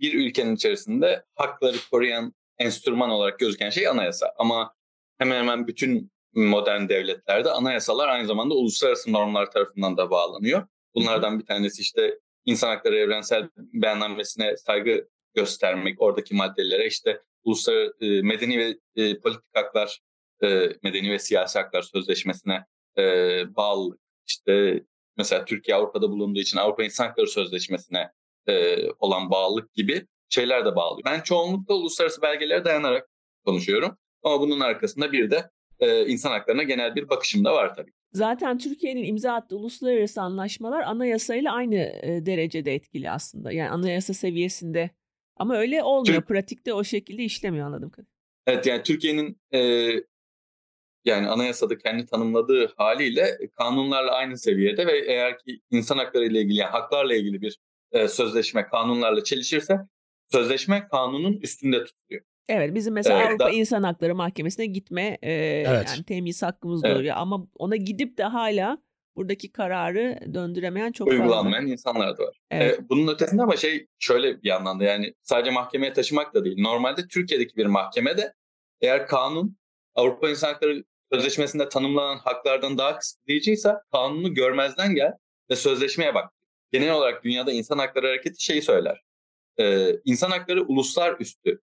bir 0.00 0.14
ülkenin 0.14 0.54
içerisinde 0.54 1.24
hakları 1.34 1.76
koruyan 1.90 2.34
enstrüman 2.58 3.10
olarak 3.10 3.38
gözüken 3.38 3.70
şey 3.70 3.88
anayasa. 3.88 4.34
Ama 4.38 4.74
hemen 5.18 5.36
hemen 5.36 5.66
bütün 5.66 6.10
modern 6.34 6.88
devletlerde 6.88 7.50
anayasalar 7.50 8.08
aynı 8.08 8.26
zamanda 8.26 8.54
uluslararası 8.54 9.12
normlar 9.12 9.50
tarafından 9.50 9.96
da 9.96 10.10
bağlanıyor. 10.10 10.66
Bunlardan 10.94 11.40
bir 11.40 11.46
tanesi 11.46 11.82
işte 11.82 12.18
insan 12.44 12.68
hakları 12.68 12.96
evrensel 12.96 13.48
beyannamesine 13.56 14.56
saygı 14.56 15.08
göstermek, 15.34 16.02
oradaki 16.02 16.34
maddelere 16.34 16.86
işte 16.86 17.20
uluslararası 17.44 17.94
e, 18.00 18.22
medeni 18.22 18.58
ve 18.58 18.78
e, 18.96 19.20
politik 19.20 19.54
haklar, 19.54 20.00
e, 20.42 20.68
medeni 20.82 21.12
ve 21.12 21.18
siyasi 21.18 21.58
haklar 21.58 21.82
sözleşmesine 21.82 22.64
e, 22.98 23.02
bağlı. 23.56 23.98
İşte 24.26 24.84
mesela 25.16 25.44
Türkiye 25.44 25.76
Avrupa'da 25.76 26.10
bulunduğu 26.10 26.40
için 26.40 26.58
Avrupa 26.58 26.84
İnsan 26.84 27.06
Hakları 27.06 27.26
Sözleşmesi'ne 27.26 28.10
e, 28.46 28.76
olan 28.90 29.30
bağlılık 29.30 29.74
gibi 29.74 30.06
şeyler 30.28 30.66
de 30.66 30.76
bağlıyor. 30.76 31.04
Ben 31.04 31.20
çoğunlukla 31.20 31.74
uluslararası 31.74 32.22
belgelere 32.22 32.64
dayanarak 32.64 33.08
konuşuyorum. 33.44 33.98
Ama 34.22 34.40
bunun 34.40 34.60
arkasında 34.60 35.12
bir 35.12 35.30
de 35.30 35.50
e, 35.80 36.06
insan 36.06 36.30
haklarına 36.30 36.62
genel 36.62 36.94
bir 36.94 37.08
bakışım 37.08 37.44
da 37.44 37.54
var 37.54 37.74
tabii. 37.74 37.92
Zaten 38.14 38.58
Türkiye'nin 38.58 39.04
imza 39.04 39.32
attığı 39.32 39.56
uluslararası 39.56 40.22
anlaşmalar 40.22 40.82
anayasayla 40.82 41.52
aynı 41.52 41.74
e, 41.74 42.26
derecede 42.26 42.74
etkili 42.74 43.10
aslında. 43.10 43.52
Yani 43.52 43.70
anayasa 43.70 44.14
seviyesinde. 44.14 44.90
Ama 45.36 45.56
öyle 45.56 45.82
olmuyor. 45.82 46.16
Türk- 46.16 46.28
Pratikte 46.28 46.72
o 46.74 46.84
şekilde 46.84 47.24
işlemiyor 47.24 47.66
anladım. 47.66 47.90
Evet 48.46 48.66
yani 48.66 48.82
Türkiye'nin 48.82 49.40
e, 49.52 49.58
yani 51.04 51.28
anayasada 51.28 51.78
kendi 51.78 52.06
tanımladığı 52.06 52.72
haliyle 52.76 53.38
kanunlarla 53.58 54.12
aynı 54.12 54.38
seviyede 54.38 54.86
ve 54.86 54.98
eğer 55.06 55.38
ki 55.38 55.60
insan 55.70 55.98
hakları 55.98 56.24
ile 56.26 56.40
ilgili 56.40 56.56
yani 56.58 56.70
haklarla 56.70 57.14
ilgili 57.14 57.40
bir 57.42 57.58
e, 57.92 58.08
sözleşme 58.08 58.66
kanunlarla 58.66 59.24
çelişirse 59.24 59.78
sözleşme 60.32 60.88
kanunun 60.90 61.36
üstünde 61.36 61.84
tutuluyor. 61.84 62.24
Evet 62.48 62.74
bizim 62.74 62.94
mesela 62.94 63.18
Evet, 63.18 63.28
Avrupa 63.28 63.44
da- 63.44 63.50
İnsan 63.50 63.82
Hakları 63.82 64.14
Mahkemesi'ne 64.14 64.66
gitme 64.66 65.18
e, 65.22 65.32
yani 65.32 66.04
temis 66.06 66.42
hakkımız 66.42 66.84
Evet. 66.84 66.96
doğuyor 66.96 67.16
ama 67.16 67.46
ona 67.58 67.76
gidip 67.76 68.18
de 68.18 68.24
hala 68.24 68.78
buradaki 69.16 69.52
kararı 69.52 70.18
döndüremeyen 70.34 70.92
çok 70.92 71.08
fazla. 71.08 71.22
Uygulanmayan 71.22 71.66
insanlar 71.66 72.18
da 72.18 72.22
var. 72.22 72.40
Evet. 72.50 72.78
E, 72.78 72.88
bunun 72.88 73.12
ötesinde 73.14 73.42
ama 73.42 73.56
şey 73.56 73.86
şöyle 73.98 74.42
bir 74.42 74.48
yandan 74.48 74.80
da 74.80 74.84
yani 74.84 75.14
sadece 75.22 75.50
mahkemeye 75.50 75.92
taşımak 75.92 76.34
da 76.34 76.44
değil. 76.44 76.56
Normalde 76.58 77.08
Türkiye'deki 77.08 77.56
bir 77.56 77.66
mahkemede 77.66 78.34
eğer 78.80 79.06
kanun 79.06 79.56
Avrupa 79.94 80.30
İnsan 80.30 80.48
Hakları 80.52 80.84
Sözleşmesi'nde 81.12 81.68
tanımlanan 81.68 82.16
haklardan 82.18 82.78
daha 82.78 82.98
kısıtlayıcıysa 82.98 83.82
kanunu 83.92 84.34
görmezden 84.34 84.94
gel 84.94 85.12
ve 85.50 85.56
sözleşmeye 85.56 86.14
bak. 86.14 86.30
Genel 86.72 86.92
olarak 86.92 87.24
dünyada 87.24 87.52
insan 87.52 87.78
hakları 87.78 88.06
hareketi 88.06 88.44
şeyi 88.44 88.62
söyler. 88.62 89.02
E, 89.60 89.90
insan 90.04 90.30
hakları 90.30 90.62
uluslar 90.62 91.16
üstü 91.20 91.60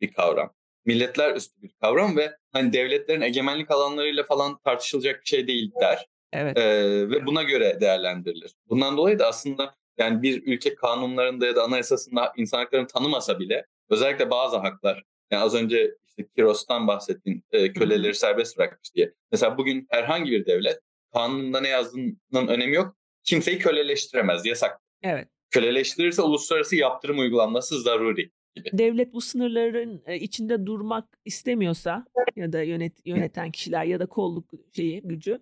bir 0.00 0.12
kavram. 0.12 0.54
Milletler 0.84 1.36
üstü 1.36 1.62
bir 1.62 1.70
kavram 1.80 2.16
ve 2.16 2.36
hani 2.52 2.72
devletlerin 2.72 3.20
egemenlik 3.20 3.70
alanlarıyla 3.70 4.24
falan 4.24 4.58
tartışılacak 4.58 5.20
bir 5.20 5.28
şey 5.28 5.46
değil 5.46 5.72
der. 5.80 6.06
Evet. 6.32 6.58
Ee, 6.58 7.10
ve 7.10 7.26
buna 7.26 7.42
göre 7.42 7.80
değerlendirilir. 7.80 8.54
Bundan 8.68 8.96
dolayı 8.96 9.18
da 9.18 9.26
aslında 9.26 9.74
yani 9.98 10.22
bir 10.22 10.46
ülke 10.46 10.74
kanunlarında 10.74 11.46
ya 11.46 11.56
da 11.56 11.62
anayasasında 11.62 12.32
insan 12.36 12.58
haklarını 12.58 12.86
tanımasa 12.86 13.38
bile 13.38 13.66
özellikle 13.90 14.30
bazı 14.30 14.56
haklar 14.56 15.04
yani 15.30 15.42
az 15.42 15.54
önce 15.54 15.94
işte 16.06 16.26
Kiros'tan 16.36 16.86
bahsettiğin 16.86 17.44
e, 17.52 17.72
köleleri 17.72 18.14
serbest 18.14 18.58
bırakmış 18.58 18.94
diye. 18.94 19.12
Mesela 19.32 19.58
bugün 19.58 19.86
herhangi 19.90 20.30
bir 20.30 20.46
devlet 20.46 20.80
kanununda 21.12 21.60
ne 21.60 21.68
yazdığının 21.68 22.48
önemi 22.48 22.74
yok. 22.74 22.96
Kimseyi 23.24 23.58
köleleştiremez, 23.58 24.46
yasak. 24.46 24.80
Evet. 25.02 25.28
Köleştirirse 25.50 26.22
uluslararası 26.22 26.76
yaptırım 26.76 27.18
uygulanması 27.18 27.80
zaruri. 27.80 28.30
Devlet 28.72 29.12
bu 29.12 29.20
sınırların 29.20 30.02
e, 30.06 30.16
içinde 30.16 30.66
durmak 30.66 31.18
istemiyorsa 31.24 32.06
ya 32.36 32.52
da 32.52 32.62
yönet 32.62 33.06
yöneten 33.06 33.50
kişiler 33.50 33.84
ya 33.84 34.00
da 34.00 34.06
kolluk 34.06 34.50
şeyi 34.72 35.02
gücü 35.02 35.40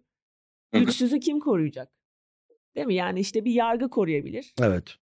güçsüzü 0.72 1.20
kim 1.20 1.40
koruyacak? 1.40 1.92
Değil 2.76 2.86
mi? 2.86 2.94
Yani 2.94 3.20
işte 3.20 3.44
bir 3.44 3.52
yargı 3.52 3.90
koruyabilir. 3.90 4.54
Evet. 4.60 4.94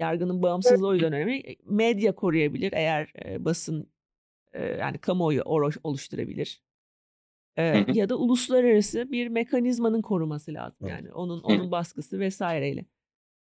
Yargının 0.00 0.42
bağımsızlığı 0.42 0.86
o 0.86 0.92
yüzden 0.92 1.12
önemli. 1.12 1.56
Medya 1.64 2.14
koruyabilir 2.14 2.72
eğer 2.72 3.12
e, 3.24 3.44
basın 3.44 3.90
e, 4.52 4.64
yani 4.64 4.98
kamuoyu 4.98 5.42
oluşturabilir. 5.82 6.62
E, 7.56 7.84
ya 7.92 8.08
da 8.08 8.16
uluslararası 8.16 9.12
bir 9.12 9.28
mekanizmanın 9.28 10.02
koruması 10.02 10.54
lazım. 10.54 10.88
Yani 10.88 11.12
onun 11.12 11.42
onun 11.42 11.70
baskısı 11.70 12.20
vesaireyle. 12.20 12.84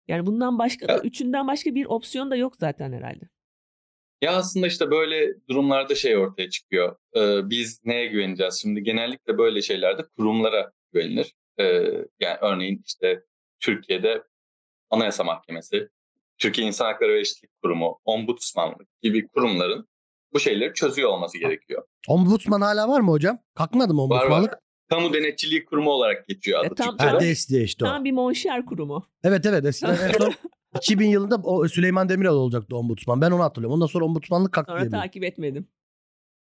Yani 0.08 0.26
bundan 0.26 0.60
başka 0.60 0.98
üçünden 0.98 1.48
başka 1.48 1.76
bir 1.76 1.86
opsiyon 1.86 2.32
da 2.32 2.36
yok 2.36 2.56
zaten 2.56 2.94
herhalde. 2.94 3.30
Ya 4.22 4.36
aslında 4.36 4.68
işte 4.68 4.92
böyle 4.92 5.34
durumlarda 5.50 5.96
şey 5.96 6.18
ortaya 6.18 6.50
çıkıyor. 6.50 6.96
Ee, 7.16 7.50
biz 7.50 7.82
neye 7.86 8.08
güveneceğiz? 8.08 8.60
Şimdi 8.62 8.84
genellikle 8.84 9.38
böyle 9.38 9.62
şeylerde 9.62 10.02
kurumlara 10.18 10.72
güvenilir. 10.94 11.34
Ee, 11.60 11.64
yani 12.20 12.38
örneğin 12.42 12.82
işte 12.86 13.24
Türkiye'de 13.60 14.24
Anayasa 14.90 15.24
Mahkemesi, 15.24 15.90
Türkiye 16.38 16.68
İnsan 16.68 16.86
Hakları 16.86 17.14
ve 17.14 17.20
Eşitlik 17.20 17.52
Kurumu, 17.64 18.00
Ombudsmanlık 18.06 18.88
gibi 19.02 19.28
kurumların 19.28 19.88
bu 20.34 20.40
şeyleri 20.40 20.74
çözüyor 20.74 21.10
olması 21.10 21.38
gerekiyor. 21.38 21.84
Ombudsman 22.08 22.62
hala 22.62 22.88
var 22.90 23.00
mı 23.00 23.12
hocam? 23.12 23.40
Kalkmadı 23.56 23.94
mı 23.94 24.00
Var 24.02 24.04
ombudsmanlık? 24.06 24.52
var. 24.52 24.60
Kamu 24.90 25.14
Denetçiliği 25.14 25.66
Kurumu 25.66 25.90
olarak 25.92 26.28
geçiyor 26.28 26.60
adı 26.60 26.74
E, 26.74 26.76
tam- 26.76 26.90
Türkçe'de. 26.90 27.10
Ha. 27.10 27.20
DES 27.20 27.50
diye 27.50 27.64
işte 27.64 27.86
o. 27.86 27.88
Tam 27.88 28.06
bir 28.06 28.12
monşer 28.12 28.66
kurumu. 28.66 29.08
Evet 29.24 29.46
evet 29.46 29.66
eskiden 29.66 29.98
en 30.08 30.12
son 30.12 30.34
2000 30.76 31.08
yılında 31.10 31.36
o 31.44 31.68
Süleyman 31.68 32.10
Demirel 32.10 32.32
olacaktı 32.32 32.76
ombudsman. 32.78 33.22
Ben 33.22 33.32
onu 33.32 33.44
hatırlıyorum. 33.44 33.74
Ondan 33.76 33.86
sonra 33.86 34.06
ombudsmanlık 34.06 34.52
kalktı 34.52 34.72
Sonra 34.72 34.80
diye 34.82 34.88
biliyorum. 34.88 35.04
takip 35.08 35.24
etmedim. 35.24 35.68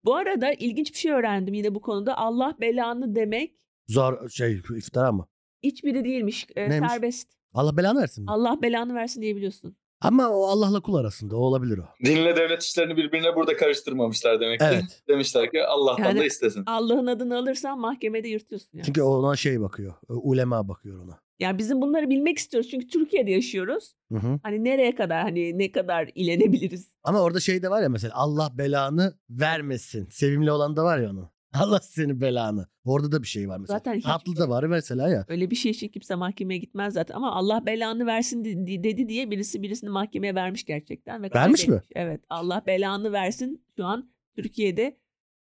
Bu 0.06 0.16
arada 0.16 0.54
ilginç 0.54 0.94
bir 0.94 0.98
şey 0.98 1.12
öğrendim 1.12 1.54
yine 1.54 1.76
bu 1.76 1.82
konuda. 1.82 2.18
Allah 2.18 2.56
belanı 2.62 3.16
demek 3.16 3.56
Zor 3.88 4.30
şey 4.30 4.54
iftira 4.78 5.12
mı? 5.12 5.28
hiçbiri 5.64 6.04
değilmiş. 6.06 6.48
E, 6.56 6.70
Neymiş? 6.70 6.92
serbest. 6.92 7.28
Allah 7.54 7.78
belanı 7.78 8.02
versin. 8.02 8.24
mi? 8.24 8.32
Allah 8.32 8.62
belanı 8.62 8.96
versin 8.96 9.22
diyebiliyorsun. 9.22 9.76
Ama 10.02 10.30
o 10.30 10.44
Allah'la 10.46 10.82
kul 10.82 10.96
arasında 10.96 11.36
o 11.36 11.40
olabilir 11.40 11.78
o. 11.78 11.84
Dinle 12.06 12.36
devlet 12.36 12.64
işlerini 12.64 12.98
birbirine 12.98 13.36
burada 13.36 13.58
karıştırmamışlar 13.58 14.40
demek 14.40 14.60
ki. 14.60 14.66
Evet. 14.70 15.04
Demişler 15.08 15.52
ki 15.52 15.64
Allah'tan 15.66 16.04
Yani- 16.04 16.20
da 16.20 16.24
istesin. 16.26 16.64
Allah'ın 16.66 17.08
adını 17.08 17.38
alırsan 17.38 17.80
mahkemede 17.80 18.28
yırtıyorsun 18.28 18.70
yani. 18.74 18.86
Çünkü 18.86 19.02
ona 19.02 19.36
şey 19.36 19.62
bakıyor. 19.62 19.94
Ulema 20.10 20.68
bakıyor 20.68 21.04
ona. 21.06 21.20
Yani 21.40 21.58
bizim 21.58 21.82
bunları 21.82 22.10
bilmek 22.10 22.38
istiyoruz 22.38 22.70
çünkü 22.70 22.88
Türkiye'de 22.88 23.32
yaşıyoruz. 23.32 23.94
Hı 24.12 24.18
hı. 24.20 24.40
Hani 24.44 24.64
nereye 24.64 24.96
kadar 24.96 25.22
hani 25.22 25.58
ne 25.58 25.72
kadar 25.72 26.10
ilenebiliriz? 26.16 26.92
Ama 27.04 27.22
orada 27.22 27.40
şey 27.40 27.64
de 27.64 27.70
var 27.70 27.82
ya 27.84 27.90
mesela 27.90 28.14
Allah 28.16 28.58
belanı 28.58 29.18
vermesin. 29.30 30.08
Sevimli 30.12 30.52
olan 30.52 30.76
da 30.76 30.84
var 30.84 31.00
ya 31.00 31.10
onun. 31.10 31.30
Allah 31.54 31.80
seni 31.80 32.22
belanı. 32.22 32.68
Orada 32.86 33.12
da 33.12 33.22
bir 33.22 33.28
şey 33.28 33.50
var 33.50 33.58
mesela. 33.58 33.78
Zaten 33.80 34.02
Tatlı 34.02 34.38
da 34.38 34.50
var 34.50 34.64
mesela 34.64 35.10
ya. 35.10 35.26
Öyle 35.28 35.52
bir 35.52 35.56
şey 35.56 35.72
için 35.72 35.88
kimse 35.88 36.16
mahkemeye 36.16 36.58
gitmez 36.60 36.94
zaten 36.94 37.16
ama 37.16 37.32
Allah 37.36 37.66
belanı 37.66 38.06
versin 38.06 38.46
de- 38.46 38.84
dedi 38.84 39.10
diye 39.10 39.32
birisi 39.32 39.62
birisini 39.62 39.90
mahkemeye 39.90 40.36
vermiş 40.36 40.66
gerçekten. 40.66 41.24
Ve 41.24 41.30
Vermiş 41.36 41.68
mi? 41.68 41.82
Evet 41.96 42.22
Allah 42.30 42.64
belanı 42.68 43.12
versin 43.12 43.66
şu 43.78 43.86
an 43.86 44.10
Türkiye'de 44.36 44.98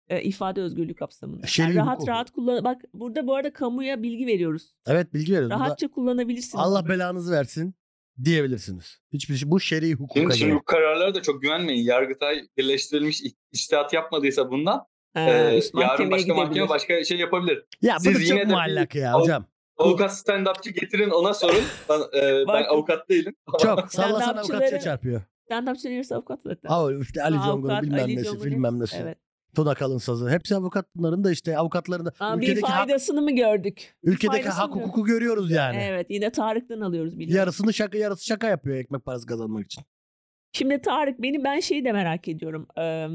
e, 0.09 0.23
ifade 0.23 0.61
özgürlüğü 0.61 0.95
kapsamında. 0.95 1.47
Şer'i 1.47 1.67
Yani 1.69 1.77
rahat 1.77 2.09
rahat 2.09 2.31
kullan. 2.31 2.65
Bak 2.65 2.83
burada 2.95 3.27
bu 3.27 3.35
arada 3.35 3.53
kamuya 3.53 4.03
bilgi 4.03 4.27
veriyoruz. 4.27 4.75
Evet 4.87 5.15
bilgi 5.15 5.33
veriyoruz. 5.33 5.51
Burada 5.51 5.65
Rahatça 5.65 5.89
kullanabilirsin. 5.89 6.59
Allah 6.59 6.89
belanızı 6.89 7.33
versin 7.33 7.75
diyebilirsiniz. 8.25 8.99
Hiçbir 9.13 9.37
şey 9.37 9.51
bu 9.51 9.61
şer'i 9.61 9.93
hukuka 9.95 10.21
Şimdi, 10.21 10.37
şimdi 10.37 10.51
göre. 10.51 10.61
bu 10.61 10.65
kararlara 10.65 11.15
da 11.15 11.23
çok 11.23 11.43
güvenmeyin. 11.43 11.85
Yargıtay 11.85 12.41
birleştirilmiş 12.57 13.23
iç- 13.23 13.37
içtihat 13.53 13.93
yapmadıysa 13.93 14.51
bundan 14.51 14.87
Ha, 15.15 15.21
e, 15.21 15.31
yarın 15.31 16.11
başka 16.11 16.35
mahkeme 16.35 16.45
gidebilir. 16.45 16.69
başka 16.69 17.05
şey 17.05 17.19
yapabilir. 17.19 17.65
Ya 17.83 17.97
bu 17.97 18.03
Siz 18.03 18.15
da 18.15 18.21
yine 18.35 18.43
çok 18.43 18.51
muallak 18.51 18.95
ya 18.95 19.13
hocam. 19.13 19.47
Avukat 19.77 20.11
stand-upçı 20.11 20.71
getirin 20.71 21.11
ona 21.11 21.35
sorun. 21.35 21.63
Ben, 21.89 22.01
e, 22.19 22.45
ben 22.49 22.65
avukat 22.65 23.09
değilim. 23.09 23.35
Çok. 23.63 23.91
Sallasan 23.93 24.37
avukatça 24.37 24.81
çarpıyor. 24.81 25.23
Stand-upçı 25.51 25.91
neresi 25.91 26.15
avukat 26.15 26.43
zaten. 26.43 26.69
Aa, 26.69 26.93
işte 27.03 27.23
Ali 27.23 27.39
avukat, 27.39 27.83
bilmem 27.83 28.17
nesi 28.17 28.45
bilmem 28.45 28.81
nesi. 28.81 28.97
Evet. 29.03 29.19
Tuna 29.57 29.75
Kalınsaz'ı. 29.75 30.31
Hepsi 30.31 30.57
avukat 30.57 30.87
bunların 30.95 31.25
da 31.25 31.31
işte 31.31 31.59
avukatlarında. 31.59 32.13
Aa, 32.21 32.41
bir 32.41 32.43
ülkedeki 32.43 32.67
hak, 32.67 32.87
faydasını 32.87 33.23
mı 33.23 33.33
gördük? 33.33 33.95
Ülkedeki 34.03 34.27
faydasını 34.27 34.53
hak 34.53 34.75
gördük. 34.75 34.87
hukuku 34.87 35.05
görüyoruz 35.05 35.51
yani. 35.51 35.77
Evet 35.81 36.07
yine 36.11 36.33
Tarık'tan 36.33 36.81
alıyoruz 36.81 37.19
biliyorum. 37.19 37.37
Yarısını 37.39 37.75
şaka 37.75 37.99
yarısı 37.99 38.27
şaka 38.27 38.49
yapıyor 38.49 38.77
ekmek 38.77 39.05
parası 39.05 39.27
kazanmak 39.27 39.65
için. 39.65 39.83
Şimdi 40.53 40.83
Tarık 40.83 41.23
beni 41.23 41.45
ben 41.45 41.61
şeyi 41.61 41.85
de 41.85 41.93
merak 41.93 42.29
ediyorum. 42.29 42.67
Ee, 42.79 43.07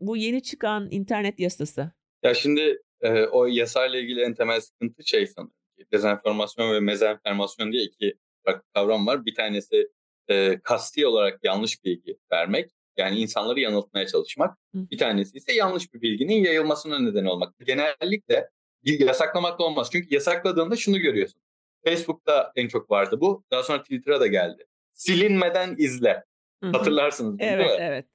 bu 0.00 0.16
yeni 0.16 0.42
çıkan 0.42 0.88
internet 0.90 1.40
yasası. 1.40 1.90
Ya 2.22 2.34
şimdi 2.34 2.82
e, 3.00 3.24
o 3.26 3.46
yasayla 3.46 3.98
ilgili 3.98 4.20
en 4.22 4.34
temel 4.34 4.60
sıkıntı 4.60 5.06
şey 5.06 5.26
sanırım. 5.26 5.52
ki, 5.78 5.86
Dezenformasyon 5.92 6.74
ve 6.74 6.80
mezenformasyon 6.80 7.72
diye 7.72 7.82
iki 7.82 8.14
farklı 8.44 8.62
kavram 8.74 9.06
var. 9.06 9.26
Bir 9.26 9.34
tanesi 9.34 9.88
e, 10.28 10.60
kasti 10.62 11.06
olarak 11.06 11.38
yanlış 11.42 11.84
bilgi 11.84 12.18
vermek. 12.32 12.70
Yani 13.00 13.18
insanları 13.18 13.60
yanıltmaya 13.60 14.06
çalışmak. 14.06 14.58
Bir 14.74 14.98
tanesi 14.98 15.36
ise 15.36 15.52
yanlış 15.52 15.94
bir 15.94 16.00
bilginin 16.00 16.44
yayılmasına 16.44 16.98
neden 16.98 17.24
olmak. 17.24 17.54
Genellikle 17.66 18.48
yasaklamakla 18.82 19.64
olmaz. 19.64 19.88
Çünkü 19.92 20.14
yasakladığında 20.14 20.76
şunu 20.76 20.98
görüyorsun. 20.98 21.40
Facebook'ta 21.84 22.52
en 22.56 22.68
çok 22.68 22.90
vardı 22.90 23.20
bu. 23.20 23.44
Daha 23.50 23.62
sonra 23.62 23.82
Twitter'a 23.82 24.20
da 24.20 24.26
geldi. 24.26 24.66
Silinmeden 24.92 25.74
izle. 25.78 26.24
Hatırlarsınız 26.72 27.38
değil 27.38 27.52
Evet 27.52 27.66
mi? 27.66 27.76
evet. 27.80 28.06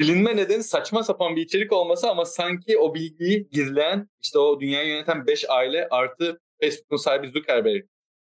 Silinme 0.00 0.36
nedeni 0.36 0.62
saçma 0.62 1.02
sapan 1.02 1.36
bir 1.36 1.42
içerik 1.42 1.72
olması 1.72 2.10
ama 2.10 2.24
sanki 2.24 2.78
o 2.78 2.94
bilgiyi 2.94 3.48
gizleyen 3.50 4.08
işte 4.22 4.38
o 4.38 4.60
dünyayı 4.60 4.88
yöneten 4.88 5.26
5 5.26 5.50
aile 5.50 5.88
artı 5.90 6.40
Facebook'un 6.60 6.96
sahibi 6.96 7.34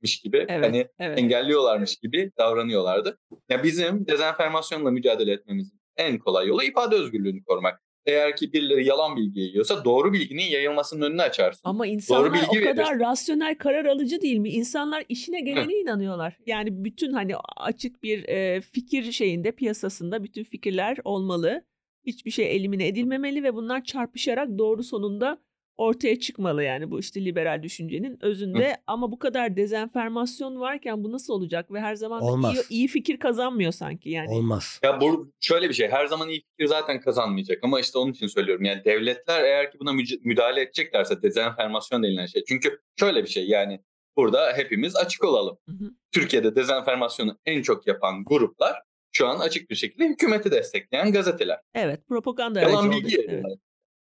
Zuckerberg'miş 0.02 0.20
gibi 0.20 0.46
Evet. 0.50 0.66
hani 0.66 0.88
evet. 1.00 1.20
engelliyorlarmış 1.20 1.96
gibi 1.96 2.32
davranıyorlardı. 2.38 3.18
Ya 3.50 3.64
bizim 3.64 4.08
dezenformasyonla 4.08 4.92
mücadele 4.92 5.32
etmemizin 5.32 5.80
en 5.98 6.20
kolay 6.20 6.48
yolu 6.48 6.64
ifade 6.64 6.96
özgürlüğünü 6.96 7.44
korumak. 7.44 7.82
Eğer 8.06 8.36
ki 8.36 8.54
birileri 8.54 8.86
yalan 8.86 9.16
bilgi 9.16 9.40
yayıyorsa 9.40 9.86
doğru 9.86 10.14
bilginin 10.14 10.44
yayılmasının 10.44 11.02
önünü 11.02 11.22
açarsın. 11.22 11.62
Ama 11.64 11.88
insanlar 11.88 12.34
bilgi 12.34 12.46
o 12.46 12.54
kadar 12.54 12.90
verirsin. 12.90 13.00
rasyonel 13.00 13.56
karar 13.58 13.86
alıcı 13.86 14.22
değil 14.22 14.38
mi? 14.38 14.50
İnsanlar 14.50 15.04
işine 15.10 15.42
gelene 15.42 15.74
inanıyorlar. 15.74 16.38
Yani 16.46 16.84
bütün 16.84 17.14
hani 17.14 17.34
açık 17.58 18.04
bir 18.04 18.30
e, 18.30 18.62
fikir 18.62 19.12
şeyinde 19.12 19.52
piyasasında 19.52 20.24
bütün 20.24 20.44
fikirler 20.44 20.98
olmalı. 21.04 21.62
Hiçbir 22.06 22.32
şey 22.32 22.56
elimine 22.56 22.88
edilmemeli 22.88 23.44
ve 23.44 23.54
bunlar 23.54 23.84
çarpışarak 23.84 24.50
doğru 24.58 24.84
sonunda 24.84 25.38
ortaya 25.82 26.20
çıkmalı 26.20 26.64
yani 26.64 26.92
bu 26.92 27.00
işte 27.00 27.26
liberal 27.26 27.64
düşüncenin 27.64 28.18
özünde 28.22 28.78
ama 28.88 29.12
bu 29.12 29.20
kadar 29.20 29.58
dezenformasyon 29.58 30.60
varken 30.60 31.04
bu 31.04 31.12
nasıl 31.12 31.34
olacak 31.34 31.72
ve 31.72 31.80
her 31.80 31.96
zaman 31.96 32.22
Olmaz. 32.22 32.56
iyi, 32.56 32.80
iyi 32.80 32.88
fikir 32.88 33.20
kazanmıyor 33.20 33.72
sanki 33.72 34.10
yani. 34.10 34.30
Olmaz. 34.30 34.80
Ya 34.84 35.02
bu 35.02 35.32
şöyle 35.40 35.70
bir 35.70 35.74
şey 35.74 35.88
her 35.88 36.06
zaman 36.06 36.30
iyi 36.30 36.42
fikir 36.42 36.66
zaten 36.66 37.02
kazanmayacak 37.02 37.60
ama 37.64 37.80
işte 37.80 38.00
onun 38.00 38.12
için 38.12 38.28
söylüyorum 38.28 38.66
yani 38.66 38.86
devletler 38.86 39.44
eğer 39.44 39.72
ki 39.72 39.80
buna 39.80 39.94
müdahale 40.24 40.62
edeceklerse 40.62 41.22
dezenformasyon 41.22 42.04
denilen 42.04 42.26
şey. 42.26 42.44
Çünkü 42.48 42.80
şöyle 43.00 43.24
bir 43.24 43.30
şey 43.30 43.48
yani 43.48 43.82
burada 44.18 44.54
hepimiz 44.56 44.96
açık 44.96 45.24
olalım. 45.24 45.58
Hı 45.70 45.72
hı. 45.72 45.92
Türkiye'de 46.12 46.56
dezenformasyonu 46.56 47.38
en 47.46 47.62
çok 47.62 47.88
yapan 47.88 48.24
gruplar 48.26 48.82
şu 49.12 49.28
an 49.28 49.40
açık 49.40 49.70
bir 49.70 49.76
şekilde 49.76 50.06
hükümeti 50.06 50.52
destekleyen 50.52 51.12
gazeteler. 51.12 51.60
Evet 51.74 52.08
propaganda 52.08 52.60
aracı 52.60 52.72
Yalan 52.72 52.92
bilgi 52.92 53.26
Evet. 53.30 53.46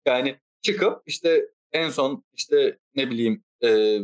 Yani 0.07 0.35
çıkıp 0.61 1.01
işte 1.05 1.45
en 1.73 1.89
son 1.89 2.23
işte 2.33 2.77
ne 2.95 3.09
bileyim 3.09 3.43
e, 3.63 3.99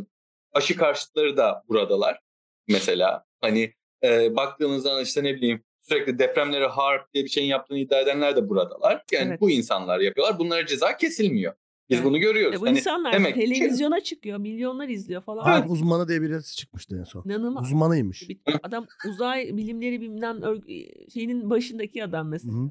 aşı 0.52 0.76
karşıtları 0.76 1.36
da 1.36 1.62
buradalar 1.68 2.20
mesela. 2.68 3.24
Hani 3.40 3.72
e, 4.04 4.36
baktığınızda 4.36 5.02
işte 5.02 5.24
ne 5.24 5.34
bileyim 5.34 5.62
sürekli 5.82 6.18
depremleri 6.18 6.66
harp 6.66 7.14
diye 7.14 7.24
bir 7.24 7.28
şeyin 7.30 7.48
yaptığını 7.48 7.78
iddia 7.78 8.00
edenler 8.00 8.36
de 8.36 8.48
buradalar. 8.48 9.04
Yani 9.12 9.28
Evet. 9.28 9.40
bu 9.40 9.50
insanlar 9.50 10.00
yapıyorlar. 10.00 10.38
Bunlara 10.38 10.66
ceza 10.66 10.96
kesilmiyor. 10.96 11.54
Biz 11.90 11.96
Evet. 11.98 12.06
bunu 12.06 12.18
görüyoruz. 12.18 12.56
E 12.58 12.60
bu 12.60 12.66
Hani 12.66 12.78
insanlar 12.78 13.12
demek 13.12 13.34
ki- 13.34 13.40
televizyona 13.40 14.00
çıkıyor, 14.00 14.38
milyonlar 14.38 14.88
izliyor 14.88 15.22
falan. 15.22 15.42
Harp 15.42 15.70
uzmanı 15.70 16.08
diye 16.08 16.22
birisi 16.22 16.56
çıkmıştı 16.56 16.96
en 17.00 17.04
son. 17.04 17.22
İnanılmaz. 17.24 17.64
Uzmanıymış. 17.64 18.28
Bir- 18.28 18.40
Adam 18.62 18.86
uzay 19.08 19.56
bilimleri 19.56 20.00
bilmem 20.00 20.36
örg- 20.40 21.10
şeyinin 21.12 21.50
başındaki 21.50 22.04
adam 22.04 22.28
mesela. 22.28 22.54
hı. 22.54 22.70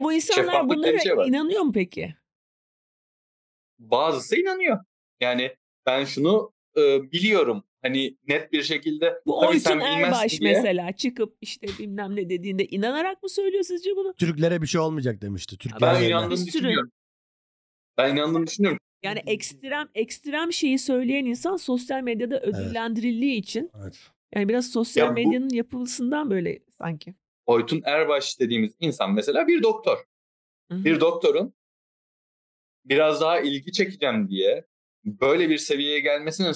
Bu 0.00 0.12
insanlar 0.12 0.44
Şeffaflık 0.44 0.76
bunlara 0.76 0.98
şey 0.98 1.16
var. 1.16 1.26
inanıyor 1.26 1.62
mu 1.62 1.72
peki? 1.72 2.14
Bazısı 3.78 4.36
inanıyor. 4.36 4.78
Yani 5.20 5.54
ben 5.86 6.04
şunu 6.04 6.52
e, 6.76 7.12
biliyorum. 7.12 7.64
Hani 7.82 8.16
net 8.28 8.52
bir 8.52 8.62
şekilde 8.62 9.14
Bu 9.26 9.42
bilmezsin 9.42 9.80
Erbaş 9.80 10.40
diye. 10.40 10.52
mesela 10.52 10.92
çıkıp 10.92 11.36
işte 11.40 11.66
bilmem 11.78 12.16
ne 12.16 12.28
dediğinde 12.30 12.64
inanarak 12.66 13.22
mı 13.22 13.28
söylüyor 13.28 13.62
sizce 13.64 13.90
bunu? 13.96 14.14
Türklere 14.14 14.62
bir 14.62 14.66
şey 14.66 14.80
olmayacak 14.80 15.22
demişti. 15.22 15.58
Türkler 15.58 15.94
Ben 15.94 16.34
sürü- 16.36 16.46
düşünüyorum. 16.46 16.90
Ben 17.98 18.16
inandığımı 18.16 18.46
düşünüyorum. 18.46 18.78
Yani 19.02 19.22
ekstrem 19.26 19.88
ekstrem 19.94 20.52
şeyi 20.52 20.78
söyleyen 20.78 21.24
insan 21.24 21.56
sosyal 21.56 22.00
medyada 22.02 22.40
ödüllendirildiği 22.40 23.36
için 23.36 23.70
Evet. 23.82 23.98
yani 24.34 24.48
biraz 24.48 24.66
sosyal 24.70 25.04
Ya 25.06 25.10
bu- 25.10 25.14
medyanın 25.14 25.48
yapılısından 25.50 26.30
böyle 26.30 26.58
sanki. 26.78 27.14
Oytun 27.46 27.82
Erbaş 27.84 28.40
dediğimiz 28.40 28.72
insan 28.80 29.12
mesela 29.14 29.48
bir 29.48 29.62
doktor. 29.62 29.98
Hı 30.70 30.74
hı. 30.74 30.84
Bir 30.84 31.00
doktorun 31.00 31.54
biraz 32.84 33.20
daha 33.20 33.40
ilgi 33.40 33.72
çekeceğim 33.72 34.28
diye 34.28 34.64
böyle 35.04 35.48
bir 35.50 35.58
seviyeye 35.58 36.00
gelmesini 36.00 36.52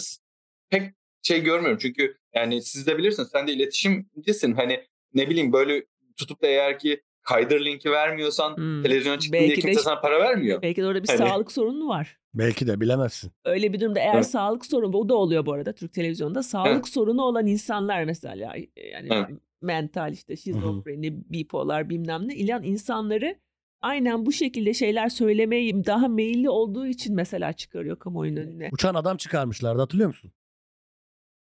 pek 0.70 0.82
şey 1.22 1.42
görmüyorum. 1.42 1.78
Çünkü 1.82 2.16
yani 2.34 2.62
siz 2.62 2.86
de 2.86 2.98
bilirsiniz 2.98 3.28
sen 3.32 3.46
de 3.46 3.52
iletişimcisin. 3.52 4.52
Hani 4.54 4.80
ne 5.14 5.30
bileyim 5.30 5.52
böyle 5.52 5.84
tutup 6.16 6.42
da 6.42 6.46
eğer 6.46 6.78
ki 6.78 7.02
kaydır 7.22 7.64
linki 7.64 7.90
vermiyorsan 7.90 8.56
Hmm. 8.56 8.82
televizyona 8.82 9.18
çıktın 9.18 9.40
Belki 9.40 9.50
de 9.50 9.54
kimse 9.54 9.70
işte- 9.70 9.82
sana 9.82 10.00
para 10.00 10.20
vermiyor. 10.20 10.62
Belki 10.62 10.82
de 10.82 10.86
orada 10.86 11.02
bir 11.02 11.08
Hani- 11.08 11.18
sağlık 11.18 11.52
sorunu 11.52 11.88
var. 11.88 12.18
Belki 12.34 12.66
de 12.66 12.80
bilemezsin. 12.80 13.32
Öyle 13.44 13.72
bir 13.72 13.80
durumda 13.80 14.00
eğer 14.00 14.14
Evet. 14.14 14.26
sağlık 14.26 14.66
sorunu 14.66 14.96
o 14.96 15.08
da 15.08 15.14
oluyor 15.14 15.46
bu 15.46 15.52
arada 15.52 15.72
Türk 15.74 15.92
televizyonda. 15.92 16.42
Sağlık 16.42 16.72
Evet. 16.72 16.88
sorunu 16.88 17.22
olan 17.22 17.46
insanlar 17.46 18.04
mesela 18.04 18.56
yani 18.56 19.08
Evet. 19.10 19.28
mental 19.62 20.12
işte 20.12 20.36
şizofreni, 20.36 21.12
bipolar 21.30 21.90
bilmem 21.90 22.28
ne 22.28 22.34
ilan 22.34 22.62
insanları 22.62 23.36
aynen 23.82 24.26
bu 24.26 24.32
şekilde 24.32 24.74
şeyler 24.74 25.08
söylemeye 25.08 25.84
daha 25.84 26.08
meyilli 26.08 26.50
olduğu 26.50 26.86
için 26.86 27.14
mesela 27.14 27.52
çıkarıyor 27.52 27.98
kamuoyunun 27.98 28.40
önüne. 28.40 28.68
Uçan 28.72 28.94
adam 28.94 29.16
çıkarmışlardı 29.16 29.80
hatırlıyor 29.80 30.08
musun? 30.08 30.32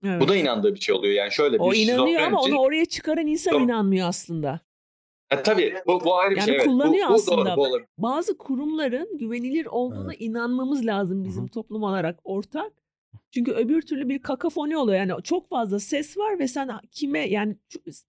Evet. 0.05 0.21
Bu 0.21 0.27
da 0.27 0.35
inandığı 0.35 0.75
bir 0.75 0.79
şey 0.79 0.95
oluyor. 0.95 1.13
Yani 1.13 1.31
şöyle 1.31 1.55
bir 1.55 1.59
o 1.59 1.73
inanıyor 1.73 2.21
ama 2.21 2.41
onu 2.41 2.57
oraya 2.57 2.85
çıkaran 2.85 3.27
insan 3.27 3.51
Yok. 3.51 3.61
inanmıyor 3.61 4.07
aslında. 4.07 4.59
Ha, 5.29 5.43
tabii 5.43 5.75
bu, 5.87 6.03
bu 6.05 6.17
ayrı 6.17 6.31
bir 6.31 6.37
Yani 6.37 6.45
şey. 6.45 6.55
evet. 6.55 6.65
Bu- 6.67 6.71
kullanıyor 6.71 7.09
bu, 7.09 7.13
aslında. 7.13 7.45
Doğru, 7.45 7.57
bu 7.57 7.61
olabilir. 7.61 7.87
Bazı 7.97 8.37
kurumların 8.37 9.17
güvenilir 9.17 9.65
olduğuna 9.65 10.13
inanmamız 10.13 10.85
lazım 10.85 11.23
bizim 11.23 11.43
Hı 11.43 11.47
hı. 11.47 11.51
toplum 11.51 11.83
olarak 11.83 12.19
ortak. 12.23 12.73
Çünkü 13.31 13.51
öbür 13.51 13.81
türlü 13.81 14.09
bir 14.09 14.21
kakafoni 14.21 14.77
oluyor. 14.77 14.97
Yani 14.99 15.23
çok 15.23 15.49
fazla 15.49 15.79
ses 15.79 16.17
var 16.17 16.39
ve 16.39 16.47
sen 16.47 16.69
kime 16.91 17.19
yani 17.29 17.55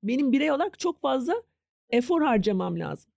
benim 0.03 0.33
birey 0.33 0.51
olarak 0.51 0.79
çok 0.79 1.01
fazla 1.01 1.42
efor 1.90 2.23
harcamam 2.23 2.79
lazım. 2.79 3.12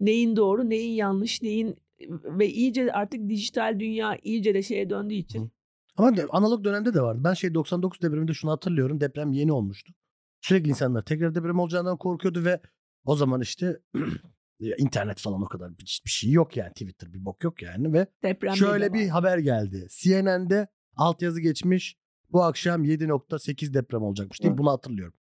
Neyin 0.00 0.36
doğru, 0.36 0.70
neyin 0.70 0.92
yanlış, 0.92 1.42
neyin 1.42 1.76
ve 2.24 2.48
iyice 2.48 2.92
artık 2.92 3.28
dijital 3.28 3.80
dünya 3.80 4.18
iyice 4.22 4.54
de 4.54 4.62
şeye 4.62 4.90
döndüğü 4.90 5.14
için. 5.14 5.44
Hı. 5.44 5.50
Ama 5.96 6.16
de- 6.16 6.26
analog 6.26 6.64
dönemde 6.64 6.94
de 6.94 7.00
vardı. 7.02 7.20
Ben 7.24 7.34
şey 7.34 7.54
99 7.54 8.02
depreminde 8.02 8.32
şunu 8.34 8.50
hatırlıyorum. 8.50 9.00
Deprem 9.00 9.32
yeni 9.32 9.52
olmuştu. 9.52 9.92
Sürekli 10.40 10.68
insanlar 10.68 11.02
tekrar 11.02 11.34
deprem 11.34 11.58
olacağından 11.58 11.96
korkuyordu 11.96 12.44
ve 12.44 12.60
o 13.04 13.16
zaman 13.16 13.40
işte 13.40 13.80
internet 14.78 15.20
falan 15.20 15.42
o 15.42 15.46
kadar 15.48 15.78
bir, 15.78 16.00
bir 16.04 16.10
şey 16.10 16.30
yok 16.30 16.56
yani. 16.56 16.70
Twitter 16.70 17.12
bir 17.12 17.24
bok 17.24 17.44
yok 17.44 17.62
yani 17.62 17.92
ve 17.92 18.06
Deprem 18.22 18.54
şöyle 18.54 18.92
bir 18.92 19.08
haber 19.08 19.38
geldi. 19.38 19.86
CNN'de 19.90 20.68
altyazı 20.96 21.40
geçmiş. 21.40 21.96
Bu 22.30 22.42
akşam 22.42 22.84
7.8 22.84 23.74
deprem 23.74 24.02
olacakmış 24.02 24.42
diye 24.42 24.58
bunu 24.58 24.70
hatırlıyorum. 24.70 25.14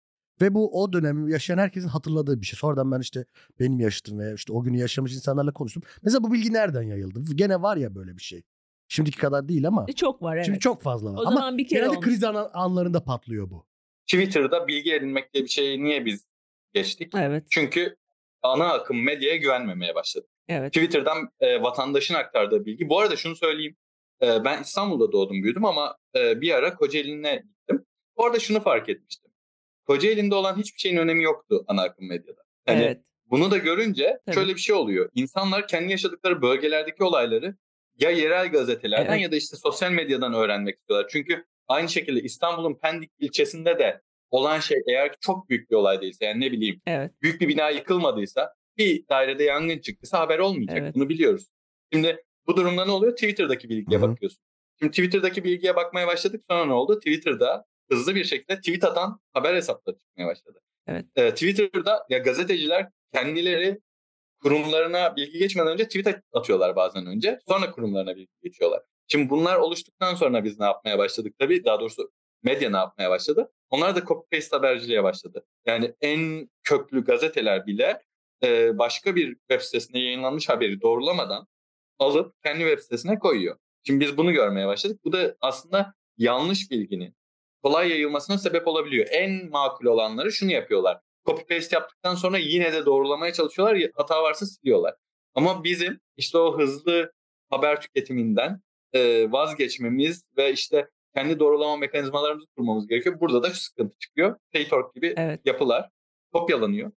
Ve 0.43 0.55
bu 0.55 0.83
o 0.83 0.93
dönemi 0.93 1.33
yaşayan 1.33 1.59
herkesin 1.59 1.89
hatırladığı 1.89 2.41
bir 2.41 2.47
şey. 2.47 2.57
Sonradan 2.57 2.93
ben 2.93 3.01
işte 3.01 3.25
benim 3.61 3.81
yaşadığım 3.81 4.19
ve 4.19 4.35
işte 4.35 4.53
o 4.53 4.63
günü 4.63 4.79
yaşamış 4.79 5.15
insanlarla 5.15 5.53
konuştum. 5.53 5.83
Mesela 6.03 6.23
bu 6.23 6.33
bilgi 6.33 6.53
nereden 6.53 6.83
yayıldı? 6.83 7.35
Gene 7.35 7.63
var 7.63 7.77
ya 7.77 7.95
böyle 7.95 8.17
bir 8.17 8.23
şey. 8.23 8.43
Şimdiki 8.89 9.19
kadar 9.19 9.49
değil 9.49 9.67
ama. 9.67 9.87
çok 9.97 10.23
var 10.23 10.37
evet. 10.37 10.47
Şimdi 10.47 10.59
çok 10.59 10.83
fazla 10.83 11.13
var. 11.13 11.19
o 11.19 11.21
ama 11.21 11.31
zaman 11.37 11.59
bir 11.59 11.69
kere 11.69 11.79
genelde 11.79 11.91
olmuş. 11.97 12.07
kriz 12.07 12.25
an- 12.25 12.51
anlarında 12.53 13.05
patlıyor 13.05 13.51
bu. 13.51 13.67
Twitter'da 14.07 14.69
bilgi 14.69 14.95
edinmek 14.95 15.35
diye 15.35 15.45
bir 15.45 15.49
şeyi 15.49 15.85
niye 15.85 16.05
biz 16.05 16.27
geçtik? 16.73 17.13
Evet, 17.17 17.45
Çünkü 17.51 17.97
ana 18.43 18.73
akım 18.73 19.05
medyaya 19.05 19.37
güvenmemeye 19.37 19.95
başladık. 19.95 20.31
evet. 20.49 20.73
Twitter'dan 20.73 21.29
e, 21.41 21.63
vatandaşın 21.63 22.15
aktardığı 22.15 22.67
bilgi. 22.67 22.89
Bu 22.89 23.01
arada 23.01 23.17
şunu 23.17 23.37
söyleyeyim. 23.37 23.77
E, 24.23 24.45
ben 24.45 24.63
İstanbul'da 24.63 25.13
doğdum 25.13 25.43
büyüdüm 25.43 25.65
ama 25.65 25.97
e, 26.17 26.41
bir 26.41 26.55
ara 26.55 26.75
Kocaeli'ne 26.75 27.37
gittim. 27.37 27.85
Orada 28.17 28.39
şunu 28.39 28.61
fark 28.61 28.89
etmiştim. 28.89 29.30
Kocaeli'nde 29.87 30.35
olan 30.35 30.57
hiçbir 30.57 30.79
şeyin 30.81 30.97
önemi 30.97 31.23
yoktu 31.23 31.65
ana 31.67 31.83
akım 31.83 32.09
medyada. 32.09 32.43
Hani 32.67 32.83
evet. 32.83 33.01
Bunu 33.27 33.51
da 33.51 33.57
görünce 33.59 34.19
Tabii. 34.27 34.35
şöyle 34.35 34.55
bir 34.55 34.61
şey 34.61 34.75
oluyor. 34.75 35.11
İnsanlar 35.15 35.69
kendi 35.69 35.91
yaşadıkları 35.91 36.43
bölgelerdeki 36.43 37.05
olayları 37.05 37.57
ya 38.01 38.11
yerel 38.11 38.49
gazetelerden 38.53 39.13
Evet. 39.13 39.23
ya 39.23 39.33
da 39.33 39.37
işte 39.37 39.57
sosyal 39.57 39.91
medyadan 39.93 40.35
öğrenmek 40.35 40.79
istiyorlar. 40.79 41.09
Çünkü 41.13 41.45
aynı 41.69 41.89
şekilde 41.89 42.21
İstanbul'un 42.21 42.75
Pendik 42.75 43.11
ilçesinde 43.19 43.79
de 43.79 44.01
olan 44.31 44.61
şey 44.61 44.79
eğer 44.89 45.15
çok 45.21 45.49
büyük 45.49 45.71
bir 45.71 45.77
olay 45.77 46.01
değilse 46.01 46.25
yani 46.25 46.41
ne 46.41 46.53
bileyim 46.53 46.81
Evet. 46.87 47.13
büyük 47.23 47.41
bir 47.41 47.49
bina 47.49 47.71
yıkılmadıysa 47.71 48.55
bir 48.79 49.09
dairede 49.09 49.45
yangın 49.45 49.79
çıktıysa 49.79 50.19
haber 50.21 50.39
olmayacak. 50.39 50.79
Evet. 50.81 50.95
Bunu 50.95 51.09
biliyoruz. 51.09 51.47
Şimdi 51.93 52.25
bu 52.47 52.57
durumda 52.57 52.85
ne 52.85 52.91
oluyor? 52.91 53.13
Twitter'daki 53.13 53.69
bilgiye 53.69 54.01
Hı 54.01 54.05
hı. 54.05 54.11
bakıyorsun. 54.11 54.43
Şimdi 54.79 54.91
Twitter'daki 54.91 55.45
bilgiye 55.45 55.77
bakmaya 55.77 56.07
başladık. 56.07 56.45
Sonra 56.51 56.65
ne 56.65 56.73
oldu? 56.73 56.99
Twitter'da 56.99 57.65
hızlı 57.91 58.15
bir 58.15 58.25
şekilde 58.25 58.57
tweet 58.57 58.85
atan 58.85 59.21
haber 59.33 59.55
hesapları 59.55 59.99
çıkmaya 59.99 60.27
başladı. 60.27 60.61
Evet. 60.87 61.07
Ee, 61.17 61.31
Twitter'da 61.31 62.07
ya 62.11 62.19
gazeteciler 62.19 62.89
kendileri 63.13 63.81
kurumlarına 64.43 65.17
bilgi 65.17 65.39
geçmeden 65.39 65.73
önce 65.73 65.89
tweet 65.89 66.21
atıyorlar 66.33 66.77
bazen 66.77 67.07
önce. 67.07 67.39
Sonra 67.49 67.71
kurumlarına 67.71 68.17
bilgi 68.17 68.33
geçiyorlar. 68.43 68.83
Şimdi 69.09 69.31
bunlar 69.31 69.57
oluştuktan 69.57 70.15
sonra 70.15 70.45
biz 70.45 70.59
ne 70.59 70.65
yapmaya 70.65 70.99
başladık 70.99 71.35
tabii? 71.39 71.65
Daha 71.65 71.81
doğrusu 71.81 72.13
medya 72.43 72.71
ne 72.71 72.77
yapmaya 72.77 73.11
başladı? 73.11 73.53
Onlar 73.71 73.97
da 73.97 74.05
copy 74.05 74.37
paste 74.37 74.57
haberciliğe 74.57 75.03
başladı. 75.03 75.45
Yani 75.67 75.95
en 76.01 76.51
köklü 76.63 77.05
gazeteler 77.05 77.67
bile 77.67 78.03
e, 78.43 78.79
başka 78.79 79.17
bir 79.17 79.35
web 79.35 79.61
sitesinde 79.61 79.99
yayınlanmış 79.99 80.49
haberi 80.49 80.81
doğrulamadan 80.81 81.47
alıp 81.99 82.43
kendi 82.43 82.61
web 82.61 82.81
sitesine 82.81 83.19
koyuyor. 83.19 83.57
Şimdi 83.87 84.01
biz 84.01 84.17
bunu 84.17 84.33
görmeye 84.33 84.67
başladık. 84.67 85.01
Bu 85.05 85.13
da 85.13 85.37
aslında 85.41 85.95
yanlış 86.17 86.71
bilginin 86.71 87.15
kolay 87.63 87.89
yayılmasına 87.91 88.39
sebep 88.39 88.69
olabiliyor. 88.69 89.07
En 89.11 89.51
makul 89.51 89.87
olanları 89.87 90.33
şunu 90.33 90.53
yapıyorlar. 90.53 91.01
Copy 91.27 91.55
paste 91.55 91.77
yaptıktan 91.77 92.15
sonra 92.15 92.39
yine 92.39 92.73
de 92.73 92.87
doğrulamaya 92.87 93.33
çalışıyorlar. 93.33 93.75
ya- 93.75 93.91
Hata 93.95 94.23
varsa 94.23 94.47
siliyorlar. 94.47 94.95
Ama 95.35 95.65
bizim 95.65 96.01
işte 96.17 96.39
o 96.39 96.59
hızlı 96.59 97.13
haber 97.51 97.81
tüketiminden 97.81 98.61
vazgeçmemiz 99.33 100.25
ve 100.37 100.53
işte 100.53 100.89
kendi 101.15 101.39
doğrulama 101.39 101.77
mekanizmalarımızı 101.77 102.47
kurmamız 102.57 102.87
gerekiyor. 102.87 103.21
Burada 103.21 103.43
da 103.43 103.51
şu 103.51 103.61
sıkıntı 103.61 103.99
çıkıyor. 103.99 104.37
Paytorch 104.53 104.95
gibi 104.95 105.15
Evet. 105.17 105.41
yapılar 105.45 105.89
kopyalanıyor. 106.33 106.93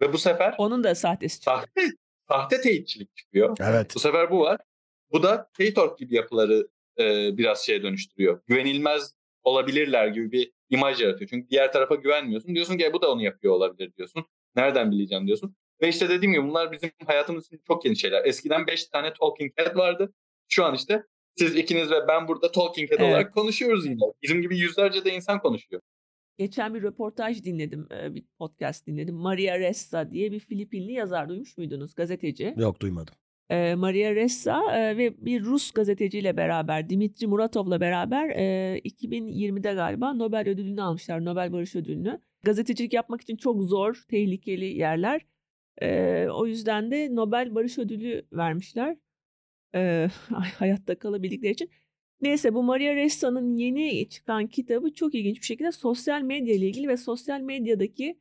Ve 0.00 0.12
bu 0.12 0.18
sefer 0.18 0.54
Onun 0.58 0.84
da 0.84 0.94
sahtesi 0.94 1.34
çıktı. 1.34 1.50
sahte, 1.50 1.80
sahte 2.28 2.60
teyitçilik 2.60 3.16
çıkıyor. 3.16 3.56
Evet. 3.60 3.92
Bu 3.94 3.98
sefer 3.98 4.30
bu 4.30 4.40
var. 4.40 4.60
Bu 5.12 5.22
da 5.22 5.50
Paytorch 5.58 5.98
gibi 5.98 6.14
yapıları 6.14 6.68
e, 6.98 7.36
biraz 7.38 7.66
şeye 7.66 7.82
dönüştürüyor. 7.82 8.40
Güvenilmez 8.46 9.12
olabilirler 9.44 10.06
gibi 10.08 10.32
bir 10.32 10.52
imaj 10.70 11.00
yaratıyor. 11.00 11.30
Çünkü 11.30 11.48
diğer 11.50 11.72
tarafa 11.72 11.94
güvenmiyorsun. 11.94 12.54
Diyorsun 12.54 12.78
ki 12.78 12.84
"E, 12.84 12.92
bu 12.92 13.02
da 13.02 13.12
onu 13.12 13.22
yapıyor 13.22 13.54
olabilir 13.54 13.92
diyorsun. 13.96 14.24
Nereden 14.56 14.90
bileceğim 14.90 15.26
diyorsun. 15.26 15.56
Ve 15.82 15.88
işte 15.88 16.08
dediğim 16.08 16.32
gibi 16.32 16.44
bunlar 16.48 16.72
bizim 16.72 16.90
hayatımız 17.06 17.46
için 17.46 17.60
çok 17.66 17.84
yeni 17.84 17.96
şeyler. 17.96 18.24
Eskiden 18.24 18.66
5 18.66 18.84
tane 18.86 19.12
talking 19.12 19.52
head 19.56 19.76
vardı. 19.76 20.12
Şu 20.48 20.64
an 20.64 20.74
işte 20.74 21.02
siz 21.36 21.56
ikiniz 21.56 21.90
ve 21.90 22.08
ben 22.08 22.28
burada 22.28 22.50
Talking 22.52 22.90
Head 22.90 22.98
Evet. 23.00 23.08
olarak 23.10 23.34
konuşuyoruz 23.34 23.86
yine. 23.86 23.98
Bizim 24.22 24.42
gibi 24.42 24.58
yüzlerce 24.58 25.04
de 25.04 25.12
insan 25.12 25.40
konuşuyor. 25.40 25.82
Geçen 26.38 26.74
bir 26.74 26.82
röportaj 26.82 27.44
dinledim, 27.44 27.88
e, 27.92 28.14
bir 28.14 28.24
podcast 28.38 28.86
dinledim. 28.86 29.14
Maria 29.14 29.58
Ressa 29.58 30.10
diye 30.10 30.32
bir 30.32 30.40
Filipinli 30.40 30.92
yazar 30.92 31.28
duymuş 31.28 31.58
muydunuz? 31.58 31.94
Gazeteci. 31.94 32.54
Yok 32.56 32.80
duymadım. 32.80 33.14
Maria 33.76 34.14
Ressa 34.14 34.62
ve 34.96 35.26
bir 35.26 35.44
Rus 35.44 35.70
gazeteciyle 35.70 36.36
beraber, 36.36 36.90
Dimitri 36.90 37.26
Muratov'la 37.26 37.80
beraber 37.80 38.28
e, 38.28 38.78
2020'de 38.78 39.72
galiba 39.72 40.14
Nobel 40.14 40.48
ödülünü 40.48 40.82
almışlar, 40.82 41.24
Nobel 41.24 41.52
Barış 41.52 41.76
Ödülünü. 41.76 42.20
Gazetecilik 42.42 42.92
yapmak 42.92 43.20
için 43.20 43.36
çok 43.36 43.62
zor, 43.62 44.04
tehlikeli 44.08 44.64
yerler. 44.64 45.26
O 46.30 46.46
yüzden 46.46 46.90
de 46.90 47.14
Nobel 47.14 47.54
Barış 47.54 47.78
Ödülü 47.78 48.26
vermişler. 48.32 48.96
Hayatta 50.58 50.98
kalabildikleri 50.98 51.52
için. 51.52 51.70
Neyse 52.20 52.54
bu 52.54 52.62
Maria 52.62 52.94
Ressa'nın 52.94 53.56
yeni 53.56 54.08
çıkan 54.08 54.46
kitabı 54.46 54.94
çok 54.94 55.14
ilginç 55.14 55.40
bir 55.40 55.46
şekilde 55.46 55.72
sosyal 55.72 56.22
medya 56.22 56.54
ile 56.54 56.66
ilgili 56.66 56.88
ve 56.88 56.96
sosyal 56.96 57.40
medyadaki 57.40 58.18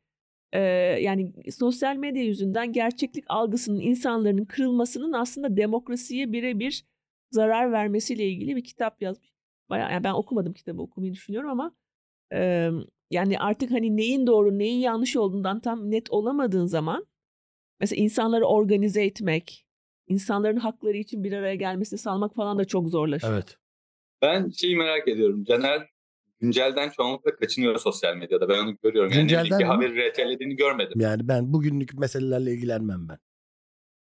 e, 0.53 0.59
yani 1.01 1.33
sosyal 1.51 1.95
medya 1.95 2.23
yüzünden 2.23 2.73
gerçeklik 2.73 3.25
algısının 3.27 3.79
insanların 3.79 4.45
kırılmasının 4.45 5.13
aslında 5.13 5.57
demokrasiye 5.57 6.31
birebir 6.31 6.85
zarar 7.31 7.71
vermesiyle 7.71 8.27
ilgili 8.29 8.55
bir 8.55 8.63
kitap 8.63 9.01
yazmış. 9.01 9.29
Bayağı, 9.69 9.91
yani 9.91 10.03
ben 10.03 10.13
okumadım 10.13 10.53
kitabı 10.53 10.81
okumayı 10.81 11.13
düşünüyorum 11.13 11.49
ama 11.49 11.75
e, 12.33 12.69
yani 13.11 13.39
artık 13.39 13.71
hani 13.71 13.97
neyin 13.97 14.27
doğru 14.27 14.57
neyin 14.57 14.79
yanlış 14.79 15.15
olduğundan 15.15 15.59
tam 15.59 15.91
net 15.91 16.11
olamadığın 16.11 16.65
zaman 16.65 17.05
mesela 17.79 18.03
insanları 18.03 18.45
organize 18.45 19.03
etmek, 19.05 19.65
insanların 20.07 20.57
hakları 20.57 20.97
için 20.97 21.23
bir 21.23 21.33
araya 21.33 21.55
gelmesini 21.55 21.99
sağlamak 21.99 22.35
falan 22.35 22.59
da 22.59 22.65
çok 22.65 22.89
zorlaşıyor. 22.89 23.33
Evet. 23.33 23.57
Ben 24.21 24.49
şeyi 24.49 24.77
merak 24.77 25.07
ediyorum. 25.07 25.43
Caner 25.43 25.89
güncelden 26.39 26.89
çoğunlukla 26.89 27.35
kaçınıyor 27.35 27.79
sosyal 27.79 28.15
medyada. 28.15 28.49
Ben 28.49 28.57
onu 28.59 28.77
görüyorum. 28.83 29.11
Yani 29.11 29.21
Güncelden 29.21 29.57
mi? 29.59 29.65
haberi 29.65 30.09
RT'lediğini 30.11 30.55
görmedim. 30.55 30.99
Yani 31.01 31.27
ben 31.27 31.53
bugünlük 31.53 31.93
meselelerle 31.99 32.53
ilgilenmem 32.53 33.09
ben. 33.09 33.17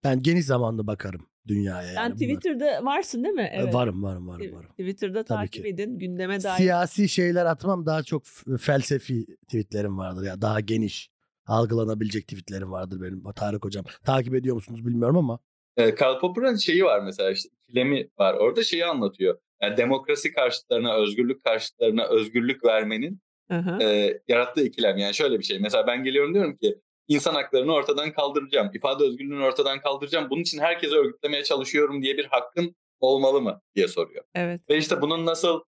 Ben 0.04 0.22
geniş 0.22 0.44
zamanda 0.46 0.86
bakarım 0.86 1.26
dünyaya. 1.46 1.92
Yani 1.92 2.14
bunlar. 2.16 2.26
Twitter'da 2.34 2.84
varsın 2.84 3.24
değil 3.24 3.34
mi? 3.34 3.50
E, 3.52 3.72
Varım 3.72 4.02
varım 4.02 4.28
varım 4.28 4.52
varım. 4.52 4.68
Twitter'da 4.70 5.24
Tabii 5.24 5.38
takip 5.38 5.62
ki. 5.64 5.68
edin. 5.70 5.98
Gündeme 5.98 6.42
dair. 6.42 6.56
Siyasi 6.56 7.08
şeyler 7.08 7.46
atmam 7.46 7.86
daha 7.86 8.02
çok 8.02 8.22
felsefi 8.60 9.26
tweetlerim 9.46 9.98
vardır 9.98 10.22
ya 10.26 10.40
daha 10.40 10.60
geniş 10.60 11.10
algılanabilecek 11.46 12.22
tweetlerim 12.28 12.70
vardır 12.72 13.02
benim. 13.02 13.22
Tarık 13.32 13.64
hocam 13.64 13.84
takip 14.04 14.34
ediyor 14.34 14.54
musunuz 14.54 14.86
bilmiyorum 14.86 15.16
ama 15.16 15.38
Ee, 15.76 15.94
Karl 15.94 16.20
Popper'ın 16.20 16.56
şeyi 16.56 16.84
var 16.84 17.00
mesela 17.04 17.30
işte 17.30 17.48
ikilemi 17.68 18.08
var. 18.18 18.34
Orada 18.34 18.62
şeyi 18.62 18.84
anlatıyor. 18.86 19.38
Yani 19.62 19.76
demokrasi 19.76 20.32
karşıtlarına, 20.32 20.94
özgürlük 20.94 21.44
karşıtlarına 21.44 22.04
özgürlük 22.06 22.64
vermenin 22.64 23.20
Hı 23.50 23.58
hı. 23.58 23.82
e, 23.82 24.20
yarattığı 24.28 24.64
ikilem. 24.64 24.98
Yani 24.98 25.14
şöyle 25.14 25.38
bir 25.38 25.44
şey. 25.44 25.58
Mesela 25.58 25.86
ben 25.86 26.04
geliyorum 26.04 26.34
diyorum 26.34 26.56
ki 26.56 26.74
insan 27.08 27.34
haklarını 27.34 27.72
ortadan 27.72 28.12
kaldıracağım. 28.12 28.70
ifade 28.74 29.04
özgürlüğünü 29.04 29.44
ortadan 29.44 29.80
kaldıracağım. 29.80 30.30
Bunun 30.30 30.42
için 30.42 30.58
herkese 30.58 30.96
örgütlemeye 30.96 31.44
çalışıyorum 31.44 32.02
diye 32.02 32.16
bir 32.16 32.24
hakkın 32.24 32.76
olmalı 33.00 33.40
mı 33.42 33.60
diye 33.74 33.88
soruyor. 33.88 34.24
Evet. 34.34 34.60
Ve 34.70 34.76
işte 34.76 35.00
bunun 35.02 35.26
nasıl 35.26 35.60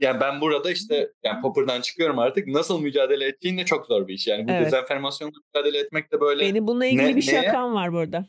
yani 0.00 0.20
ben 0.20 0.40
burada 0.40 0.70
işte 0.70 1.12
yani 1.24 1.42
Popper'dan 1.42 1.80
çıkıyorum 1.80 2.18
artık 2.18 2.46
nasıl 2.46 2.80
mücadele 2.80 3.24
ettiğin 3.26 3.58
de 3.58 3.64
çok 3.64 3.86
zor 3.86 4.08
bir 4.08 4.14
iş. 4.14 4.26
Yani 4.26 4.48
bu 4.48 4.52
Evet. 4.52 4.66
dezenformasyonla 4.66 5.32
mücadele 5.54 5.78
etmek 5.78 6.12
de 6.12 6.20
böyle 6.20 6.44
Benim 6.44 6.66
bununla 6.66 6.86
ilgili 6.86 7.02
Ne- 7.02 7.16
bir 7.16 7.26
neye? 7.26 7.42
şakam 7.42 7.74
var 7.74 7.92
burada. 7.92 8.26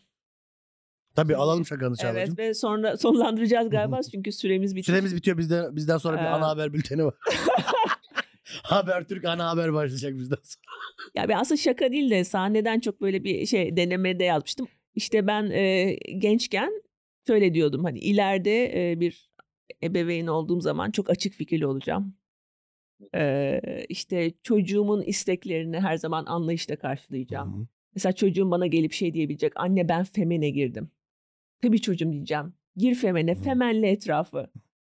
Tabii 1.16 1.36
alalım 1.36 1.66
şakanı 1.66 1.96
Çağla'cığım. 1.96 2.20
Evet 2.20 2.38
ve 2.38 2.54
sonra 2.54 2.98
sonlandıracağız 2.98 3.70
galiba 3.70 4.00
çünkü 4.12 4.32
süremiz 4.32 4.76
bitti. 4.76 4.86
Süremiz 4.86 5.16
bitiyor 5.16 5.38
bizden 5.38 5.76
bizden 5.76 5.98
sonra 5.98 6.18
bir 6.18 6.24
Ee, 6.24 6.30
ana 6.30 6.48
haber 6.48 6.74
bülteni 6.74 7.06
var. 7.06 7.14
Habertürk 8.64 9.26
ana 9.26 9.50
haber 9.50 9.74
başlayacak 9.74 10.14
bizden 10.14 10.36
sonra. 10.44 10.64
Ya 11.16 11.30
ben 11.30 11.38
aslında 11.38 11.62
şaka 11.62 11.92
değil 11.92 12.10
de 12.10 12.24
sahneden 12.24 12.80
çok 12.80 13.02
böyle 13.02 13.24
bir 13.24 13.46
şey 13.46 13.78
denemede 13.78 14.24
yazmıştım. 14.24 14.68
İşte 14.96 15.28
ben 15.28 15.50
e, 15.52 15.94
gençken 16.18 16.82
şöyle 17.28 17.54
diyordum 17.54 17.84
hani 17.84 18.00
ileride 18.00 18.92
e, 18.92 19.00
bir 19.00 19.30
ebeveyn 19.84 20.28
olduğum 20.28 20.62
zaman 20.62 20.92
çok 20.92 21.10
açık 21.10 21.34
fikirli 21.34 21.66
olacağım. 21.68 22.16
E, 23.16 23.60
işte 23.90 24.34
çocuğumun 24.44 25.02
isteklerini 25.02 25.80
her 25.80 25.98
zaman 25.98 26.26
anlayışla 26.26 26.76
karşılayacağım. 26.76 27.68
Mesela 27.96 28.14
çocuğum 28.14 28.52
bana 28.52 28.68
gelip 28.68 28.94
şey 28.94 29.14
diyebilecek. 29.14 29.54
Anne 29.56 29.90
ben 29.90 30.04
femene 30.04 30.50
girdim. 30.50 30.92
Tabii 31.64 31.82
çocuğum 31.82 32.12
diyeceğim. 32.12 32.54
Gir 32.76 32.96
femene, 32.96 33.36
femenle 33.36 33.90
etrafı. 33.90 34.48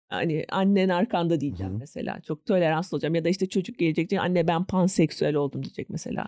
Hani 0.09 0.45
annen 0.49 0.89
arkanda 0.89 1.41
diyeceğim 1.41 1.71
Hı 1.71 1.75
hı. 1.75 1.79
mesela. 1.79 2.21
Çok 2.21 2.45
toleranslı 2.45 2.95
olacağım. 2.95 3.15
Ya 3.15 3.25
da 3.25 3.29
işte 3.29 3.49
çocuk 3.49 3.79
gelecek 3.79 4.09
diyecek. 4.09 4.25
Anne 4.25 4.47
ben 4.47 4.63
panseksüel 4.63 5.35
oldum 5.35 5.63
diyecek 5.63 5.89
mesela. 5.89 6.25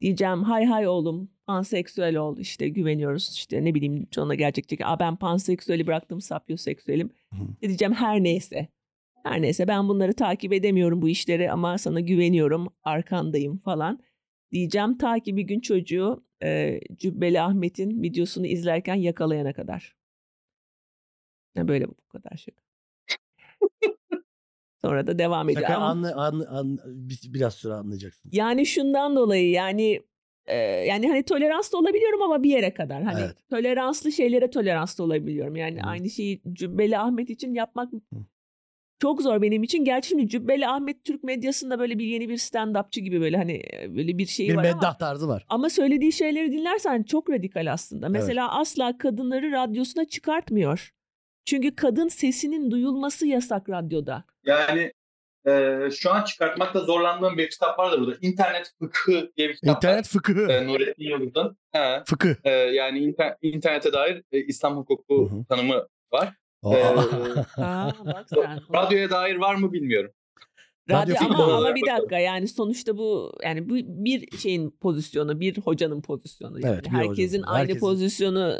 Diyeceğim 0.00 0.42
hay 0.42 0.64
hay 0.64 0.88
oğlum 0.88 1.30
panseksüel 1.46 2.16
ol 2.16 2.38
işte 2.38 2.68
güveniyoruz 2.68 3.30
işte 3.34 3.64
ne 3.64 3.74
bileyim 3.74 4.06
sonra 4.10 4.34
gelecek 4.34 4.68
diyecek. 4.68 4.86
Aa 4.86 5.00
ben 5.00 5.16
panseksüeli 5.16 5.86
bıraktım 5.86 6.20
sapyoseksüelim. 6.20 7.10
Hı 7.30 7.36
hı. 7.36 7.48
Diyeceğim 7.62 7.94
her 7.94 8.22
neyse. 8.22 8.68
Her 9.24 9.42
neyse 9.42 9.68
ben 9.68 9.88
bunları 9.88 10.12
takip 10.12 10.52
edemiyorum 10.52 11.02
bu 11.02 11.08
işleri 11.08 11.50
ama 11.50 11.78
sana 11.78 12.00
güveniyorum 12.00 12.68
arkandayım 12.84 13.58
falan 13.58 14.00
diyeceğim 14.52 14.98
ta 14.98 15.18
ki 15.18 15.36
bir 15.36 15.42
gün 15.42 15.60
çocuğu 15.60 16.24
e, 16.42 16.80
Cübbeli 16.96 17.40
Ahmet'in 17.40 18.02
videosunu 18.02 18.46
izlerken 18.46 18.94
yakalayana 18.94 19.52
kadar. 19.52 19.96
Yani 21.54 21.68
böyle 21.68 21.88
bu 21.88 22.08
kadar 22.08 22.36
şaka. 22.36 22.62
Sonra 24.84 25.06
da 25.06 25.18
devam 25.18 25.48
ediyor. 25.48 25.62
Şaka 25.62 25.76
Ama 25.76 25.86
anla, 25.86 26.14
anla, 26.26 26.48
anla- 26.50 26.82
bir- 26.86 27.34
biraz 27.34 27.54
sonra 27.54 27.74
anlayacaksınız. 27.76 28.36
yani 28.36 28.66
şundan 28.66 29.16
dolayı 29.16 29.50
yani 29.50 30.02
e, 30.46 30.56
yani 30.56 31.08
hani 31.08 31.22
toleranslı 31.22 31.78
olabiliyorum 31.78 32.22
ama 32.22 32.42
bir 32.42 32.50
yere 32.50 32.74
kadar. 32.74 33.02
Hani 33.02 33.20
Evet. 33.20 33.36
toleranslı 33.50 34.12
şeylere 34.12 34.50
toleranslı 34.50 35.04
olabiliyorum. 35.04 35.56
Yani 35.56 35.82
Hı. 35.82 35.86
aynı 35.86 36.10
şeyi 36.10 36.42
Cübbeli 36.52 36.98
Ahmet 36.98 37.30
için 37.30 37.54
yapmak 37.54 37.92
çok 39.02 39.22
zor 39.22 39.42
benim 39.42 39.62
için. 39.62 39.84
Gerçi 39.84 40.08
şimdi 40.08 40.28
Cübbeli 40.28 40.68
Ahmet 40.68 41.04
Türk 41.04 41.24
medyasında 41.24 41.78
böyle 41.78 41.98
bir 41.98 42.04
yeni 42.04 42.28
bir 42.28 42.36
stand-upçı 42.36 43.00
gibi 43.00 43.20
böyle 43.20 43.36
hani 43.36 43.62
e, 43.72 43.96
böyle 43.96 44.18
bir 44.18 44.26
şey 44.26 44.48
Bir 44.48 44.54
var 44.54 44.64
ama 44.64 44.74
meddah 44.74 44.98
tarzı 44.98 45.28
var. 45.28 45.46
Ama 45.48 45.70
söylediği 45.70 46.12
şeyleri 46.12 46.52
dinlersen 46.52 47.02
çok 47.02 47.30
radikal 47.30 47.72
aslında. 47.72 48.08
Mesela 48.08 48.58
asla 48.58 48.98
kadınları 48.98 49.52
radyosuna 49.52 50.04
çıkartmıyor. 50.04 50.90
Çünkü 51.44 51.74
kadın 51.76 52.08
sesinin 52.08 52.70
duyulması 52.70 53.26
yasak 53.26 53.70
radyoda. 53.70 54.24
Yani 54.46 54.92
e, 55.46 55.78
şu 55.90 56.10
an 56.12 56.24
çıkartmakta 56.24 56.80
zorlandığım 56.80 57.38
bir 57.38 57.50
kitap 57.50 57.78
vardı 57.78 57.96
burada. 58.00 58.16
İnternet 58.20 58.72
Fıkhı 58.78 59.32
diye 59.36 59.48
bir 59.48 59.54
kitap 59.54 59.76
İnternet 59.76 60.06
fıkıhı. 60.08 60.42
var. 60.48 60.54
E, 60.54 60.66
Nurettin 60.66 61.04
Yıldız'ın. 61.04 61.56
He. 61.72 62.02
Fıkıh. 62.06 62.34
E, 62.44 62.50
yani 62.50 62.98
inter- 62.98 63.36
internete 63.42 63.92
dair 63.92 64.22
e, 64.32 64.38
İslam 64.44 64.76
hukuku 64.76 65.30
Hı 65.30 65.34
hı. 65.34 65.44
tanımı 65.48 65.88
var. 66.12 66.34
Aa. 66.62 66.72
Aa, 67.56 67.92
bak 68.06 68.26
sen. 68.28 68.60
Radyoya 68.74 69.10
dair 69.10 69.36
var 69.36 69.54
mı 69.54 69.72
bilmiyorum. 69.72 70.10
Radyo 70.90 71.14
Radyo 71.14 71.26
ama, 71.34 71.44
ama 71.56 71.74
bir 71.74 71.82
bakalım. 71.82 71.98
dakika 72.00 72.18
yani 72.18 72.48
sonuçta 72.48 72.96
bu 72.98 73.32
yani 73.44 73.68
bu 73.68 73.74
bir 74.04 74.38
şeyin 74.38 74.70
pozisyonu, 74.70 75.40
bir 75.40 75.58
hocanın 75.58 76.02
pozisyonu. 76.02 76.60
Yani 76.60 76.74
Evet, 76.74 76.88
herkesin 76.88 77.38
hocanın. 77.38 77.52
aynı 77.54 77.58
Herkesin. 77.62 77.80
pozisyonu 77.80 78.56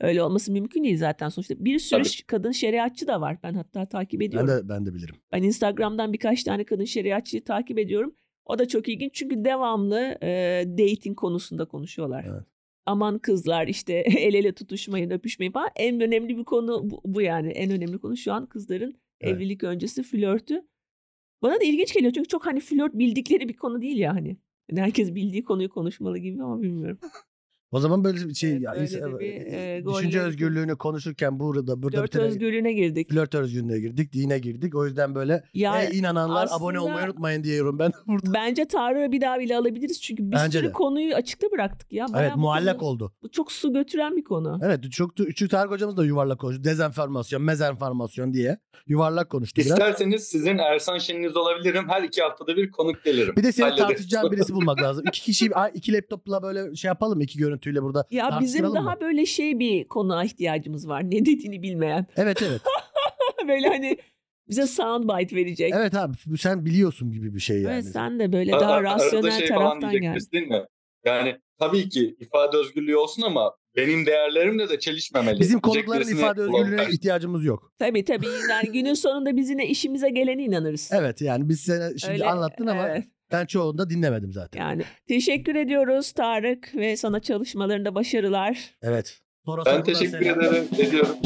öyle 0.00 0.22
olması 0.22 0.52
mümkün 0.52 0.84
değil 0.84 0.98
zaten 0.98 1.28
sonuçta. 1.28 1.54
Bir 1.58 1.78
sürü 1.78 2.02
Tabii. 2.02 2.26
kadın 2.26 2.52
şeriatçı 2.52 3.06
da 3.06 3.20
var. 3.20 3.38
Ben 3.42 3.54
hatta 3.54 3.86
takip 3.88 4.20
ben 4.20 4.26
ediyorum. 4.26 4.48
de 4.48 4.68
ben 4.68 4.86
de 4.86 4.94
bilirim. 4.94 5.14
Ben 5.32 5.42
Instagram'dan 5.42 6.12
birkaç 6.12 6.44
tane 6.44 6.64
kadın 6.64 6.84
şeriatçıyı 6.84 7.44
takip 7.44 7.78
ediyorum. 7.78 8.14
O 8.44 8.58
da 8.58 8.68
çok 8.68 8.88
ilginç 8.88 9.14
çünkü 9.14 9.44
devamlı 9.44 10.18
e, 10.22 10.62
dating 10.78 11.16
konusunda 11.18 11.64
konuşuyorlar. 11.64 12.24
Evet. 12.28 12.42
Aman 12.86 13.18
kızlar 13.18 13.66
işte 13.68 13.92
el 14.18 14.34
ele 14.34 14.52
tutuşmayın, 14.52 15.10
öpüşmeyin 15.10 15.52
falan. 15.52 15.70
En 15.76 16.00
önemli 16.00 16.38
bir 16.38 16.44
konu 16.44 16.90
bu, 16.90 17.00
bu 17.04 17.22
yani. 17.22 17.50
En 17.52 17.70
önemli 17.70 17.98
konu 17.98 18.16
şu 18.16 18.32
an 18.32 18.46
kızların 18.46 18.94
Evet. 19.20 19.36
evlilik 19.36 19.64
öncesi 19.64 20.02
flörtü. 20.02 20.62
Bana 21.42 21.54
da 21.60 21.64
ilginç 21.64 21.94
geliyor 21.94 22.12
çünkü 22.12 22.28
çok 22.28 22.46
hani 22.46 22.60
flört 22.60 22.94
bildikleri 22.94 23.48
bir 23.48 23.56
konu 23.56 23.82
değil 23.82 23.98
ya 23.98 24.14
hani. 24.14 24.36
Yani 24.70 24.80
herkes 24.80 25.14
bildiği 25.14 25.44
konuyu 25.44 25.68
konuşmalı 25.68 26.18
gibi 26.18 26.42
ama 26.42 26.62
bilmiyorum. 26.62 26.98
O 27.74 27.80
zaman 27.80 28.04
böyle 28.04 28.28
bir 28.28 28.34
şey 28.34 28.50
Evet, 28.52 28.92
ya, 28.92 29.18
bir, 29.20 29.26
e, 29.46 29.82
düşünce 29.86 30.20
özgürlüğünü 30.20 30.76
konuşurken 30.76 31.40
burada 31.40 31.82
burada 31.82 31.96
Flört 31.96 32.06
bir 32.12 32.18
tane 32.18 32.24
özgürlüğüne 32.24 32.72
girdik. 32.72 33.10
flört 33.10 33.34
özgürlüğüne 33.34 33.78
girdik, 33.80 34.12
dine 34.12 34.38
girdik. 34.38 34.74
O 34.74 34.86
yüzden 34.86 35.14
böyle 35.14 35.44
Ya 35.54 35.82
"Ey 35.82 35.98
inananlar 35.98 36.48
abone 36.50 36.80
olmayı 36.80 37.06
unutmayın 37.06 37.44
diyorum 37.44 37.78
ben 37.78 37.92
burada. 38.06 38.34
bence 38.34 38.64
Tarık'ı 38.64 39.12
bir 39.12 39.20
daha 39.20 39.38
bile 39.40 39.56
alabiliriz 39.56 40.02
çünkü 40.02 40.26
bir 40.30 40.32
Bence 40.36 40.58
sürü 40.58 40.68
de. 40.68 40.72
konuyu 40.72 41.14
açıkta 41.14 41.46
bıraktık 41.52 41.92
ya. 41.92 42.06
Bayağı 42.12 42.26
Evet 42.28 42.36
muallak 42.36 42.80
konu- 42.80 42.88
oldu. 42.90 43.12
Bu 43.22 43.30
çok 43.30 43.52
su 43.52 43.72
götüren 43.72 44.16
bir 44.16 44.24
konu. 44.24 44.58
Evet 44.62 44.92
çok 44.92 45.16
çünkü 45.16 45.48
Tarık 45.48 45.70
hocamız 45.70 45.96
da 45.96 46.04
yuvarlak 46.04 46.38
konuştu. 46.38 46.64
Dezenformasyon, 46.64 47.42
mezenformasyon 47.42 48.34
diye 48.34 48.58
yuvarlak 48.86 49.30
konuştu 49.30 49.56
biraz. 49.60 49.70
İsterseniz 49.70 50.22
sizin 50.24 50.58
Ersan 50.58 50.98
Şen'iniz 50.98 51.36
olabilirim. 51.36 51.84
Her 51.88 52.02
iki 52.02 52.22
haftada 52.22 52.56
bir 52.56 52.70
konuk 52.70 53.04
gelirim. 53.04 53.34
Bir 53.36 53.42
de 53.42 53.52
seni 53.52 53.64
Hallederiz. 53.64 53.88
tartışacağın 53.88 54.32
birisi 54.32 54.54
bulmak 54.54 54.82
lazım. 54.82 55.04
İki 55.08 55.20
kişi 55.22 55.50
iki 55.74 55.92
laptopla 55.92 56.42
böyle 56.42 56.74
şey 56.74 56.88
yapalım 56.88 57.20
iki 57.20 57.38
görüntüyle 57.64 57.82
burada. 57.82 58.06
Ya 58.10 58.38
bizim 58.40 58.74
daha 58.74 58.94
mı? 58.94 59.00
böyle 59.00 59.26
şey 59.26 59.58
bir 59.58 59.88
konuğa 59.88 60.24
ihtiyacımız 60.24 60.88
var. 60.88 61.10
Ne 61.10 61.20
dediğini 61.20 61.62
bilmeyen. 61.62 62.06
Evet 62.16 62.42
evet. 62.42 62.60
böyle 63.48 63.68
hani 63.68 63.96
bize 64.48 64.66
soundbite 64.66 65.36
verecek. 65.36 65.72
Evet 65.76 65.94
abi 65.94 66.16
sen 66.38 66.64
biliyorsun 66.64 67.10
gibi 67.10 67.34
bir 67.34 67.40
şey 67.40 67.62
yani. 67.62 67.74
Evet, 67.74 67.84
sen 67.84 68.18
de 68.18 68.32
böyle 68.32 68.52
daha 68.52 68.72
ar- 68.72 68.82
rasyonel 68.82 69.38
şey 69.38 69.48
falan 69.48 69.80
taraftan 69.80 70.00
gel. 70.00 70.18
değil 70.32 70.46
mi? 70.46 70.64
Yani 71.04 71.36
tabii 71.58 71.88
ki 71.88 72.16
ifade 72.20 72.56
özgürlüğü 72.56 72.96
olsun 72.96 73.22
ama 73.22 73.54
benim 73.76 74.06
değerlerimle 74.06 74.68
de 74.68 74.78
çelişmemeli. 74.78 75.40
Bizim 75.40 75.60
konukların 75.60 76.08
ifade 76.08 76.40
özgürlüğüne 76.40 76.66
bulamadım. 76.66 76.92
ihtiyacımız 76.92 77.44
yok. 77.44 77.72
Tabii 77.78 78.04
tabii. 78.04 78.26
Yani 78.50 78.72
günün 78.72 78.94
sonunda 78.94 79.36
biz 79.36 79.50
yine 79.50 79.66
işimize 79.66 80.10
gelene 80.10 80.42
inanırız. 80.42 80.90
Evet 80.92 81.20
yani 81.20 81.48
biz 81.48 81.60
sana 81.60 81.98
şimdi 81.98 82.12
Öyle, 82.12 82.24
anlattın 82.24 82.66
ama 82.66 82.88
evet. 82.88 83.04
Ben 83.34 83.46
çoğunu 83.46 83.78
da 83.78 83.90
dinlemedim 83.90 84.32
zaten. 84.32 84.60
Yani 84.60 84.82
teşekkür 85.08 85.54
ediyoruz 85.54 86.12
Tarık 86.12 86.74
ve 86.74 86.96
sana 86.96 87.20
çalışmalarında 87.20 87.94
başarılar. 87.94 88.58
Evet. 88.82 89.20
Sonra 89.44 89.62
Ben 89.66 89.84
teşekkür 89.84 90.20
ederim. 90.20 90.68
Ediyorum. 90.78 91.16